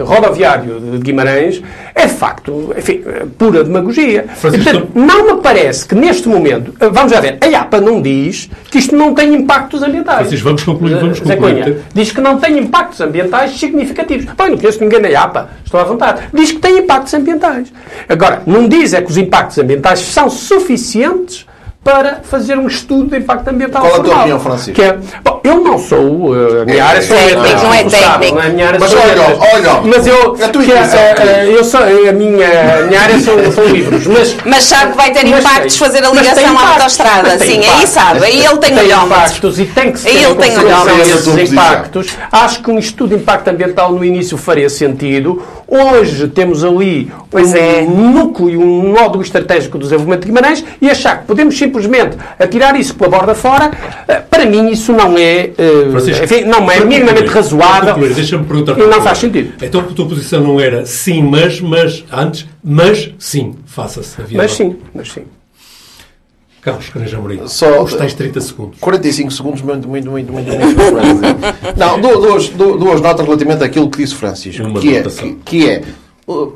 [0.00, 1.62] eh, rodoviário de Guimarães,
[1.94, 3.02] é de facto, enfim,
[3.38, 4.24] pura demagogia.
[4.34, 8.50] Francisco, portanto, não me parece que neste momento, vamos já ver, a IAPA não diz
[8.70, 10.18] que isto não tem impactos ambientais.
[10.22, 11.38] Francisco, vamos concluir, vamos concluir.
[11.64, 14.24] Cunha, Diz que não tem impactos ambientais significativos.
[14.36, 16.22] Bem, não conheço ninguém na IAPA, estou à vontade.
[16.34, 17.72] Diz que tem impactos ambientais.
[18.08, 21.46] Agora, não diz é que os impactos ambientais são suficientes
[21.88, 24.74] para fazer um estudo de impacto ambiental Qual a tua opinião, Francisco?
[24.74, 27.88] Que é, bom, eu não sou, uh, a minha área são Técnico, letras, não é
[27.88, 28.34] sabem, técnico.
[28.34, 29.22] não é área Mas olha,
[29.54, 31.56] olha, mas eu, a tua que é, intenção, uh, querido.
[31.56, 35.12] eu sou, a minha, a minha área são, são livros, mas Mas sabe que vai
[35.12, 35.86] ter impactos tem.
[35.88, 37.38] fazer a ligação à autostrada.
[37.38, 38.24] Sim, aí sabe.
[38.24, 39.58] Aí ele tem tem olhómetros.
[39.58, 41.26] e tem que se Aí ele em tem olhómetros.
[41.38, 42.08] é impactos.
[42.30, 45.42] Acho que um estudo de impacto ambiental no início faria sentido.
[45.68, 47.82] Hoje temos ali Pois um é.
[47.82, 52.74] núcleo e um nódulo estratégico do desenvolvimento de Guimarães e achar que podemos simplesmente atirar
[52.80, 53.70] isso pela borda fora,
[54.08, 58.14] eh, para mim isso não é, eh, Francisco, enfim, não é minimamente concluir, razoável concluir,
[58.14, 59.52] Deixa-me perguntar e não faz sentido.
[59.62, 64.16] Então a tua posição não era sim, mas, mas, antes, mas sim, faça-se.
[64.32, 65.22] Mas sim, mas sim.
[66.70, 68.78] Carlos Caneja Amorim, Só- os tais 30 segundos.
[68.80, 71.76] 45 segundos, muito, muito, muito, muito, muito.
[71.76, 74.62] Não, du- duas, du- duas notas relativamente àquilo que disse Francisco.
[74.66, 75.02] Uma que, é,
[75.44, 75.82] que, é
[76.26, 76.52] o,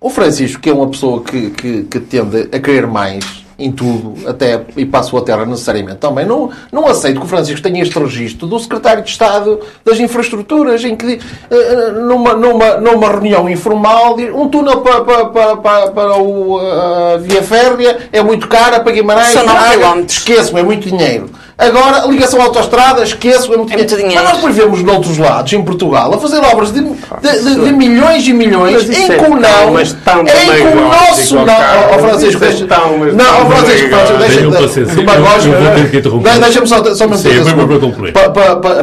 [0.00, 4.28] o Francisco, que é uma pessoa que, que, que tende a querer mais em tudo,
[4.28, 7.98] até e passo a terra necessariamente também, não, não aceito que o Francisco tenha este
[7.98, 14.16] registro do secretário de Estado das Infraestruturas, em que, eh, numa, numa, numa reunião informal,
[14.16, 18.80] diz, um túnel para, para, para, para, para o, a Via Férrea é muito cara
[18.80, 19.28] para Guimarães.
[19.28, 20.00] São.
[20.00, 21.30] Esqueçam, é muito dinheiro.
[21.66, 24.14] Agora, ligação à autostrada, esqueço, é muito, É muito dinheiro.
[24.16, 27.72] Mas nós depois vemos noutros lados, em Portugal, a fazer obras de, de- de- de
[27.72, 31.42] milhões e milhões, isso em é que o não, em que o demagógico, nosso não...
[31.42, 34.36] É tão, mas Não, tão ó, Francisco, Francisco, deixa...
[34.36, 35.88] Tenham paciência, demagógico, eu vou ter né?
[35.90, 36.32] que interromper.
[36.32, 37.54] De- Deixa-me só, só me Sim, dizer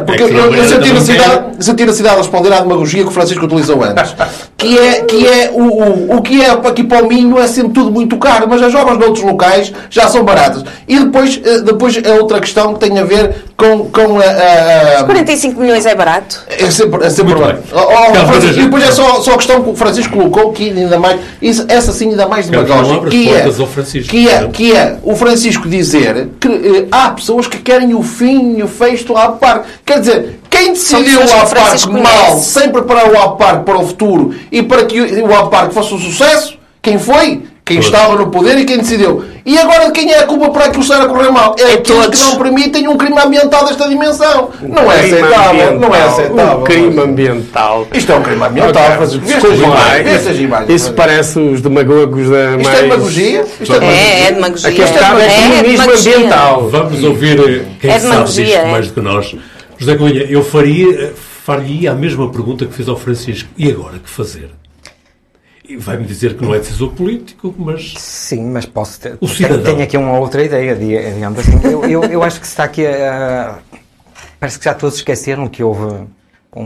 [0.06, 3.12] Porque É que eu, senti não necessidade, senti necessidade de responder à demagogia que o
[3.12, 4.14] Francisco utilizou antes.
[4.56, 7.72] Que é, que é o, o, o que é aqui para o Minho é sempre
[7.72, 10.64] tudo muito caro, mas as obras noutros locais já são baratas.
[10.88, 15.00] E depois, eh, depois a outra questão que tem a ver com, com a- a-
[15.00, 16.44] a 45 milhões é barato?
[16.48, 17.56] é sempre, é sempre bem.
[17.72, 20.70] Oh, oh, Francisco, e depois é só, só a questão que o Francisco colocou, que
[20.70, 23.42] ainda mais, isso, essa sim ainda mais demagógica, que é,
[24.08, 28.56] que, é, que é o Francisco dizer que eh, há pessoas que querem o fim
[28.58, 29.62] e o fecho do APAR.
[29.84, 33.78] Quer dizer, quem decidiu o que o APAR Francisco mal, sem preparar o APAR para
[33.78, 37.42] o futuro e para que o o APAR fosse um sucesso, quem foi?
[37.70, 37.86] Quem Todos.
[37.94, 39.22] estava no poder e quem decidiu.
[39.46, 41.54] E agora quem é a culpa para aquilo estar a correr mal?
[41.56, 42.20] É, É aqueles todos.
[42.20, 44.50] que não permitem um crime ambiental desta dimensão.
[44.60, 45.78] Não é aceitável.
[45.78, 46.58] Não é aceitável.
[46.58, 47.86] Um crime ambiental.
[47.94, 48.82] Isto é um crime ambiental.
[48.82, 48.96] Ok.
[48.96, 49.24] Francisco.
[49.24, 50.08] Vê Desculpa estas imagens.
[50.16, 50.70] Estas imagens.
[50.82, 52.78] Isso parece os demagogos da Isto mais...
[52.78, 53.44] é demagogia?
[53.60, 54.68] Isto é É, é demagogia?
[54.68, 56.16] Aqui está é É comunismo demagogia.
[56.16, 56.68] ambiental.
[56.70, 58.64] Vamos ouvir eh, quem É sabe disto é.
[58.70, 59.36] mais do que nós.
[59.78, 61.12] José Cunha, eu faria, eh,
[61.44, 63.48] faria a mesma pergunta que fiz ao Francisco.
[63.56, 64.50] E agora, que fazer?
[65.70, 69.12] E vai-me dizer que não é decisor político, mas Sim, mas posso ter.
[69.14, 69.62] O tenho- cidadão.
[69.62, 71.60] Tenho aqui uma outra ideia, di- digamos assim.
[71.62, 73.58] Eu, eu, eu acho que se está aqui a.
[74.40, 76.06] Parece que já todos esqueceram que houve
[76.56, 76.62] um,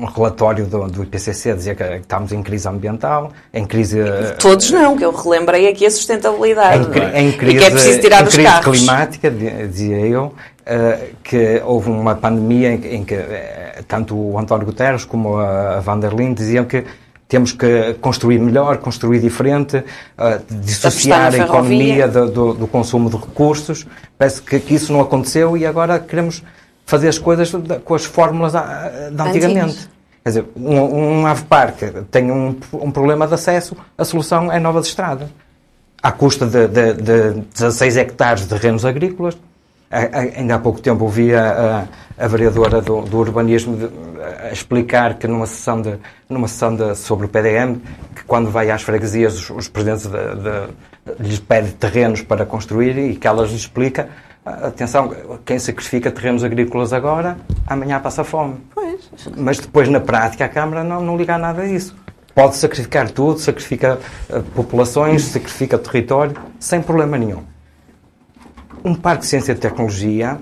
[0.00, 3.98] um relatório do, do IPCC a dizer que estamos em crise ambiental, em crise.
[4.38, 6.86] Todos não, que eu relembrei aqui a sustentabilidade.
[7.14, 8.78] em, em e crise, que é preciso tirar em os crise carros.
[8.78, 10.34] climática, di- dizia eu,
[10.64, 15.36] eh, que houve uma pandemia em, que- em que eh, tanto o António Guterres como
[15.36, 16.84] a, a Van der Leyen diziam que
[17.30, 19.82] temos que construir melhor, construir diferente,
[20.18, 23.86] eh, dissociar a economia do, do- do consumo de recursos.
[24.18, 26.42] Parece que, que isso não aconteceu e agora queremos
[26.84, 27.52] fazer as coisas
[27.84, 29.88] com as fórmulas ah, de antigamente.
[30.24, 34.58] Quer dizer, um, um ave parque tem um, um problema de acesso, a solução é
[34.58, 35.28] novas estradas
[36.02, 39.38] à custa de, de, de 16 hectares de terrenos agrícolas.
[39.90, 41.86] A- a- Ainda há pouco tempo ouvi a,
[42.18, 43.90] a, a vereadora do, do urbanismo de-
[44.48, 45.94] a explicar que numa sessão, de,
[46.28, 47.76] numa sessão de, sobre o PDM,
[48.14, 53.16] que quando vai às freguesias os, os presidentes de, lhes pede terrenos para construir e
[53.16, 54.08] que elas lhes explica
[54.46, 55.12] "Ah, atenção,
[55.44, 57.36] quem sacrifica terrenos agrícolas agora,
[57.66, 58.56] amanhã passa fome.
[59.36, 61.96] Mas depois, na prática, a Câmara não, não liga a nada disso.
[62.34, 63.98] Pode sacrificar tudo, sacrifica
[64.30, 67.42] eh, populações, sacrifica território, sem problema nenhum.
[68.84, 70.38] Um parque de ciência e tecnologia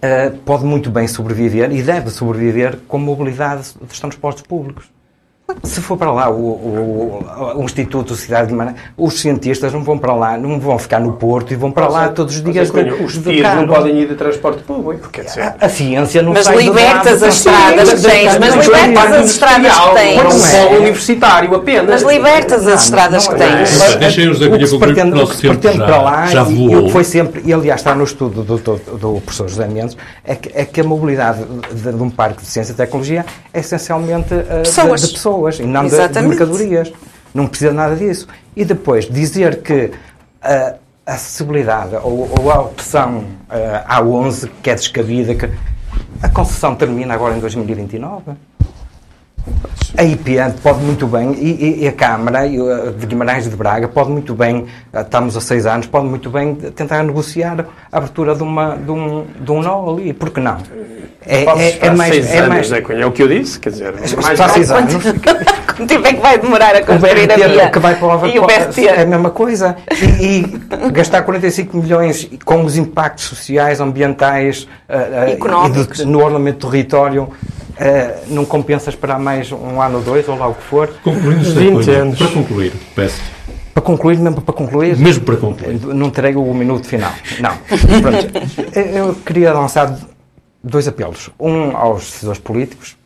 [0.00, 4.90] eh, pode muito bem sobreviver e deve sobreviver com mobilidade dos transportes públicos.
[5.64, 9.82] Se for para lá o, o- o Instituto de Cidade de Guimarães, os cientistas não
[9.84, 12.70] vão para lá, não vão ficar no Porto e vão para lá todos os dias
[12.70, 15.42] de, Os de tiros não podem ir de transporte público, quer dizer...
[15.42, 19.12] A, a ciência não Mas sai do libertas lado- as estradas que tens, mas libertas
[19.12, 20.14] as estradas que tens.
[20.20, 20.64] Para um Não é.
[20.66, 22.02] polo universitário apenas.
[22.02, 23.38] Mas libertas as estradas que é.
[23.38, 23.78] tens.
[23.78, 26.84] Mas deixem os da se concluir, que se pretende para lá, já e, e o
[26.86, 30.34] que foi sempre, e aliás está no estudo do, do, do professor José Mendes, é
[30.34, 34.32] que, é que a mobilidade de, de um parque de ciência e tecnologia é essencialmente
[34.34, 35.02] uh, Pessoas.
[35.50, 36.92] Pessoas e não de, de mercadorias.
[37.34, 38.28] Não precisa nada disso.
[38.54, 39.90] E depois, dizer que
[40.42, 40.76] a
[41.06, 45.48] acessibilidade ou, ou a opção uh, A11, que é descabida, que
[46.22, 48.32] a concessão termina agora em 2029.
[49.96, 54.34] A IPN pode muito bem, e, e a Câmara de Guimarães de Braga pode muito
[54.34, 58.90] bem, estamos a seis anos, pode muito bem tentar negociar a abertura de, uma, de,
[58.90, 60.56] um, de um nó ali, por que não?
[61.26, 62.90] É, é, é, mais, seis é anos, mais...
[62.90, 64.94] é o que eu disse, quer dizer, mais para seis anos.
[64.94, 67.70] Quanto tempo é que vai demorar a construir a via?
[67.70, 68.86] Que vai para o e o BRT?
[68.86, 69.76] É a mesma coisa.
[70.20, 74.66] E, e, gastar 45 milhões com os impactos sociais, ambientais,
[75.28, 76.00] Económicos.
[76.00, 77.28] Uh, uh, no ordenamento do território,
[77.72, 80.88] Uh, não compensa esperar mais um ano ou dois, ou lá o que for.
[81.02, 82.18] Concluindo 20 anos.
[82.18, 83.20] Para concluir, peço.
[83.72, 84.96] Para concluir, mesmo para concluir?
[84.98, 85.80] Mesmo para concluir.
[85.80, 87.12] Não terei o minuto final.
[87.40, 87.56] Não.
[87.56, 88.76] Pronto.
[88.76, 89.98] Eu queria lançar
[90.62, 91.30] dois apelos.
[91.40, 92.96] Um aos decisores políticos,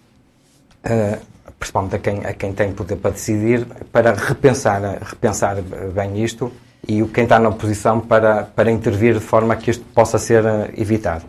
[0.85, 1.19] uh,
[1.59, 5.57] principalmente a quem, a quem tem poder para decidir, para repensar, repensar
[5.95, 6.53] bem isto
[6.87, 10.71] e quem está na oposição para, para intervir de forma que isto possa ser eh,
[10.77, 11.25] evitado.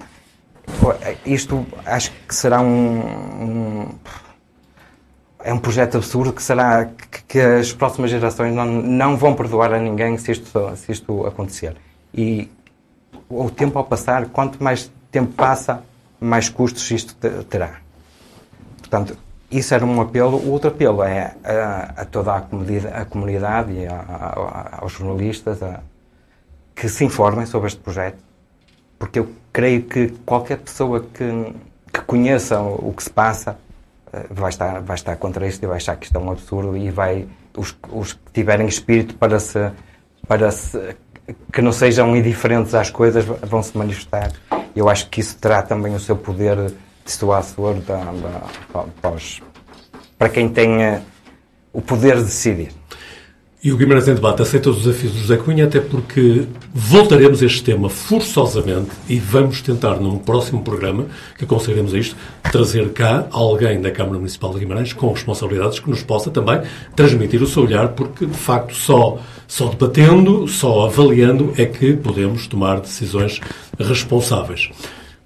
[1.25, 3.95] Isto acho que será um, um
[5.43, 9.73] é um projeto absurdo que será que, que, as próximas gerações não, não vão perdoar
[9.73, 11.77] a ninguém se isto, se isto acontecer.
[12.13, 12.49] E
[13.29, 15.83] o tempo ao passar, quanto mais tempo passa,
[16.19, 17.15] mais custos isto
[17.45, 17.77] terá.
[18.79, 19.17] Portanto,
[19.49, 20.37] isso era um apelo.
[20.37, 25.59] O outro apelo é a, a toda a comunidade, a comunidade e a, aos jornalistas
[26.75, 28.17] que se informem sobre este projeto,
[28.99, 31.25] porque eu creio que qualquer pessoa que,
[31.91, 33.57] que conheça o, que se passa
[34.13, 36.77] eh, vai estar, vai estar contra isto e vai achar que isto é um absurdo
[36.77, 37.27] e vai,
[37.57, 39.71] os, os que tiverem espírito para se,
[40.27, 40.95] para se,
[41.51, 44.31] que não sejam indiferentes às coisas vão se manifestar.
[44.75, 46.71] Eu acho que isso terá também o seu poder
[47.03, 49.17] dissuasor da, da, para,
[50.19, 51.01] para quem tenha
[51.73, 52.71] o poder de decidir.
[53.63, 57.45] E o Guimarães em Debate aceita os desafios do José Cunha, até porque voltaremos a
[57.47, 62.15] este tema forçosamente e vamos tentar, num próximo programa, que aconselharemos a isto,
[62.51, 66.61] trazer cá alguém da Câmara Municipal de Guimarães com responsabilidades que nos possa também
[66.95, 72.45] transmitir o seu olhar, porque, de facto, só, só debatendo, só avaliando é que podemos
[72.45, 73.41] tomar decisões
[73.79, 74.69] responsáveis.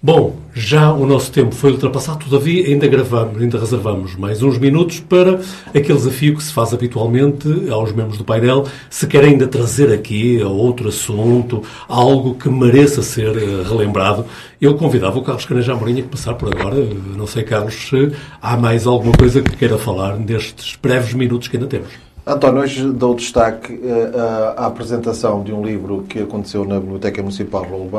[0.03, 4.99] Bom, já o nosso tempo foi ultrapassado, todavia ainda gravamos, ainda reservamos mais uns minutos
[4.99, 9.93] para aquele desafio que se faz habitualmente aos membros do painel, se quer ainda trazer
[9.93, 14.25] aqui outro assunto, algo que mereça ser eh, relembrado.
[14.59, 16.77] Eu convidava o Carlos Caneja Amorim a passar por agora.
[17.15, 21.57] Não sei, Carlos, se há mais alguma coisa que queira falar nestes breves minutos que
[21.57, 21.89] ainda temos.
[22.25, 27.63] António, hoje dou destaque uh, à apresentação de um livro que aconteceu na Biblioteca Municipal
[27.63, 27.89] Rolo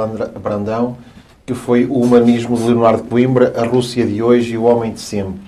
[0.42, 0.96] Brandão,
[1.45, 5.01] que foi o Humanismo de Leonardo Coimbra, a Rússia de hoje e o Homem de
[5.01, 5.40] sempre.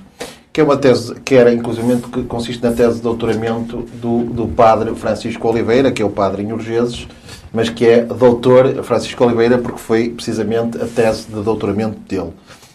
[0.52, 4.46] Que é uma tese que era, inclusive, que consiste na tese de doutoramento do, do
[4.46, 7.08] padre Francisco Oliveira, que é o padre em Urgeses,
[7.52, 12.32] mas que é doutor Francisco Oliveira porque foi precisamente a tese de doutoramento dele.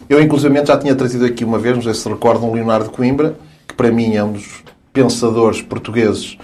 [0.08, 3.74] Eu, inclusive, já tinha trazido aqui uma vez, não sei se recordam, Leonardo Coimbra, que
[3.74, 6.36] para mim é um dos pensadores portugueses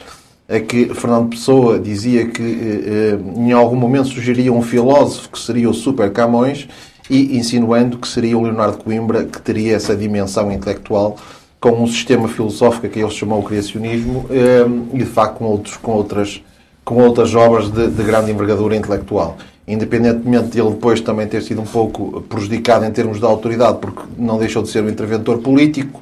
[0.49, 5.39] a que Fernando Pessoa dizia que eh, eh, em algum momento sugeria um filósofo que
[5.39, 6.69] seria o Super Camões
[7.11, 11.17] e insinuando que seria o Leonardo Coimbra que teria essa dimensão intelectual
[11.61, 15.77] com um sistema filosófico que ele chamou o criacionismo eh, e de facto com, outros,
[15.77, 16.43] com, outras,
[16.85, 19.37] com outras obras de, de grande envergadura intelectual.
[19.67, 24.03] Independentemente de ele depois também ter sido um pouco prejudicado em termos de autoridade, porque
[24.17, 26.01] não deixou de ser um interventor político,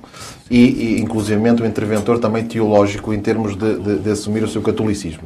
[0.51, 0.59] e,
[0.97, 5.23] e inclusivamente o interventor também teológico em termos de, de, de assumir o seu catolicismo.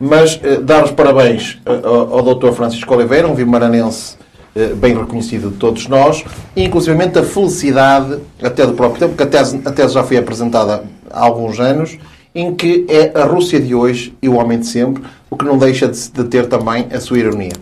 [0.00, 2.52] Mas eh, dar os parabéns eh, ao, ao Dr.
[2.52, 4.16] Francisco Oliveira, um vimaranense
[4.54, 6.24] eh, bem reconhecido de todos nós,
[6.56, 10.16] e inclusivamente a felicidade, até do próprio tempo, que a tese, a tese já foi
[10.16, 11.98] apresentada há alguns anos,
[12.34, 15.58] em que é a Rússia de hoje e o homem de sempre, o que não
[15.58, 17.52] deixa de, de ter também a sua ironia.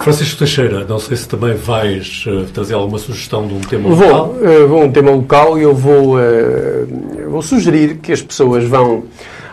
[0.00, 4.06] Francisco Teixeira, não sei se também vais uh, trazer alguma sugestão de um tema vou,
[4.06, 4.34] local.
[4.40, 9.04] Uh, vou um tema local e eu vou, uh, vou sugerir que as pessoas vão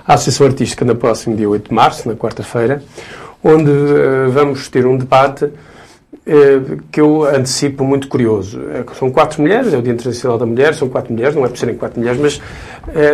[0.08, 2.82] à Associação Artística no próximo dia 8 de março, na quarta-feira,
[3.44, 3.72] onde
[4.32, 5.50] vamos ter um debate
[6.92, 8.60] que eu antecipo muito curioso.
[8.98, 11.58] São quatro mulheres, é o Dia Internacional da Mulher, são quatro mulheres, não é por
[11.58, 12.42] serem quatro mulheres, mas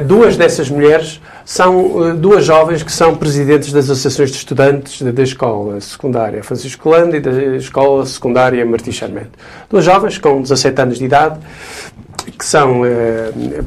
[0.05, 5.23] duas dessas mulheres são uh, duas jovens que são presidentes das associações de estudantes da
[5.23, 9.31] escola secundária Francisco Landa e da escola secundária Martins Charmente.
[9.69, 11.39] Duas jovens com 17 anos de idade
[12.37, 12.81] que são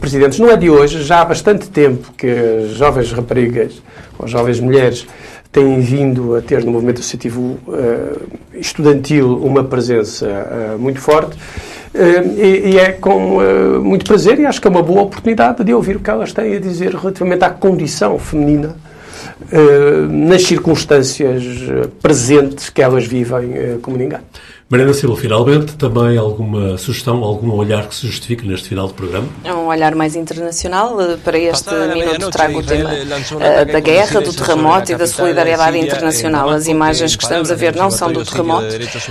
[0.00, 3.82] presidentes, não é de hoje, já há bastante tempo que as jovens raparigas
[4.18, 5.06] ou jovens mulheres
[5.56, 11.34] têm vindo a ter no movimento associativo uh, estudantil uma presença uh, muito forte
[12.36, 15.72] e, e, é com uh, muito prazer e acho que é uma boa oportunidade de
[15.72, 18.76] ouvir o que elas têm a dizer relativamente à condição feminina
[19.50, 21.42] uh, nas circunstâncias
[22.02, 24.20] presentes que elas vivem uh, como ninguém.
[24.68, 29.28] Mariana Silva, finalmente, também alguma sugestão, algum olhar que se justifique neste final de programa?
[29.44, 31.00] É um olhar mais internacional.
[31.00, 35.78] Eh, para este minuto trago o tema uh, da guerra, do terremoto e da solidariedade
[35.78, 36.50] internacional.
[36.50, 38.66] As imagens que estamos a ver não são do terremoto.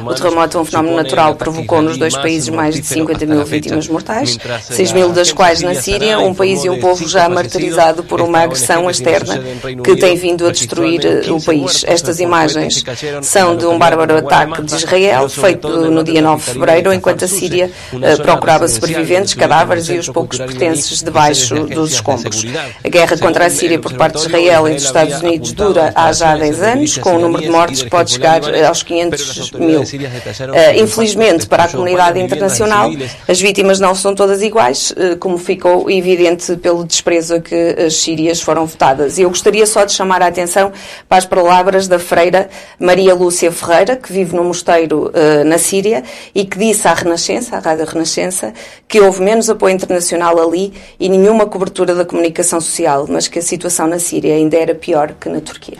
[0.06, 3.88] O terremoto é um fenómeno natural, provocou nos dois países mais de 50 mil vítimas
[3.88, 8.20] mortais, 6 mil das quais na Síria, um país e um povo já martirizado por
[8.20, 9.41] uma agressão externa
[9.82, 11.86] que tem vindo a destruir o país.
[11.88, 12.84] Estas imagens
[13.22, 17.28] são de um bárbaro ataque de Israel, feito no dia 9 de fevereiro, enquanto a
[17.28, 22.43] Síria uh, procurava sobreviventes, cadáveres e os poucos pertences debaixo dos escombros.
[22.84, 26.12] A guerra contra a Síria por parte de Israel e dos Estados Unidos dura há
[26.12, 29.82] já 10 anos, com o número de mortes que pode chegar aos 500 mil.
[29.82, 32.89] Uh, infelizmente, para a comunidade internacional,
[33.28, 37.98] as vítimas não são todas iguais, uh, como ficou evidente pelo desprezo a que as
[37.98, 39.20] sírias foram votadas.
[39.20, 40.72] E eu gostaria só de chamar a atenção
[41.08, 45.12] para as palavras da freira Maria Lúcia Ferreira, que vive no mosteiro
[45.44, 48.54] na Síria e que disse à Renascença, à Rádio Renascença,
[48.88, 53.42] que houve menos apoio internacional ali e nenhuma cobertura da comunicação social, mas que a
[53.42, 55.80] situação na Síria ainda era pior que na Turquia.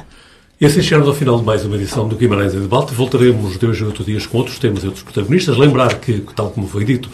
[0.60, 2.94] E assim chegamos ao final de mais uma edição do Guimarães em Debate.
[2.94, 5.58] Voltaremos de hoje a dias com outros temas e outros protagonistas.
[5.58, 7.10] Lembrar que, tal como foi dito,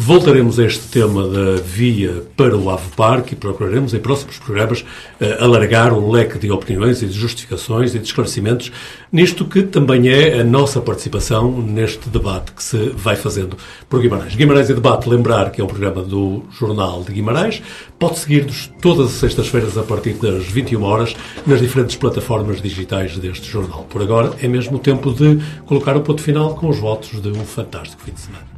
[0.00, 4.82] Voltaremos a este tema da via para o Ave Parque e procuraremos em próximos programas
[4.82, 8.70] uh, alargar o leque de opiniões e de justificações e de esclarecimentos
[9.12, 13.56] nisto que também é a nossa participação neste debate que se vai fazendo
[13.88, 14.36] por Guimarães.
[14.36, 17.60] Guimarães e Debate, lembrar que é um programa do Jornal de Guimarães.
[17.98, 23.50] Pode seguir-nos todas as sextas-feiras a partir das 21 horas nas diferentes plataformas digitais deste
[23.50, 23.84] jornal.
[23.90, 27.44] Por agora é mesmo tempo de colocar o ponto final com os votos de um
[27.44, 28.57] fantástico fim de semana.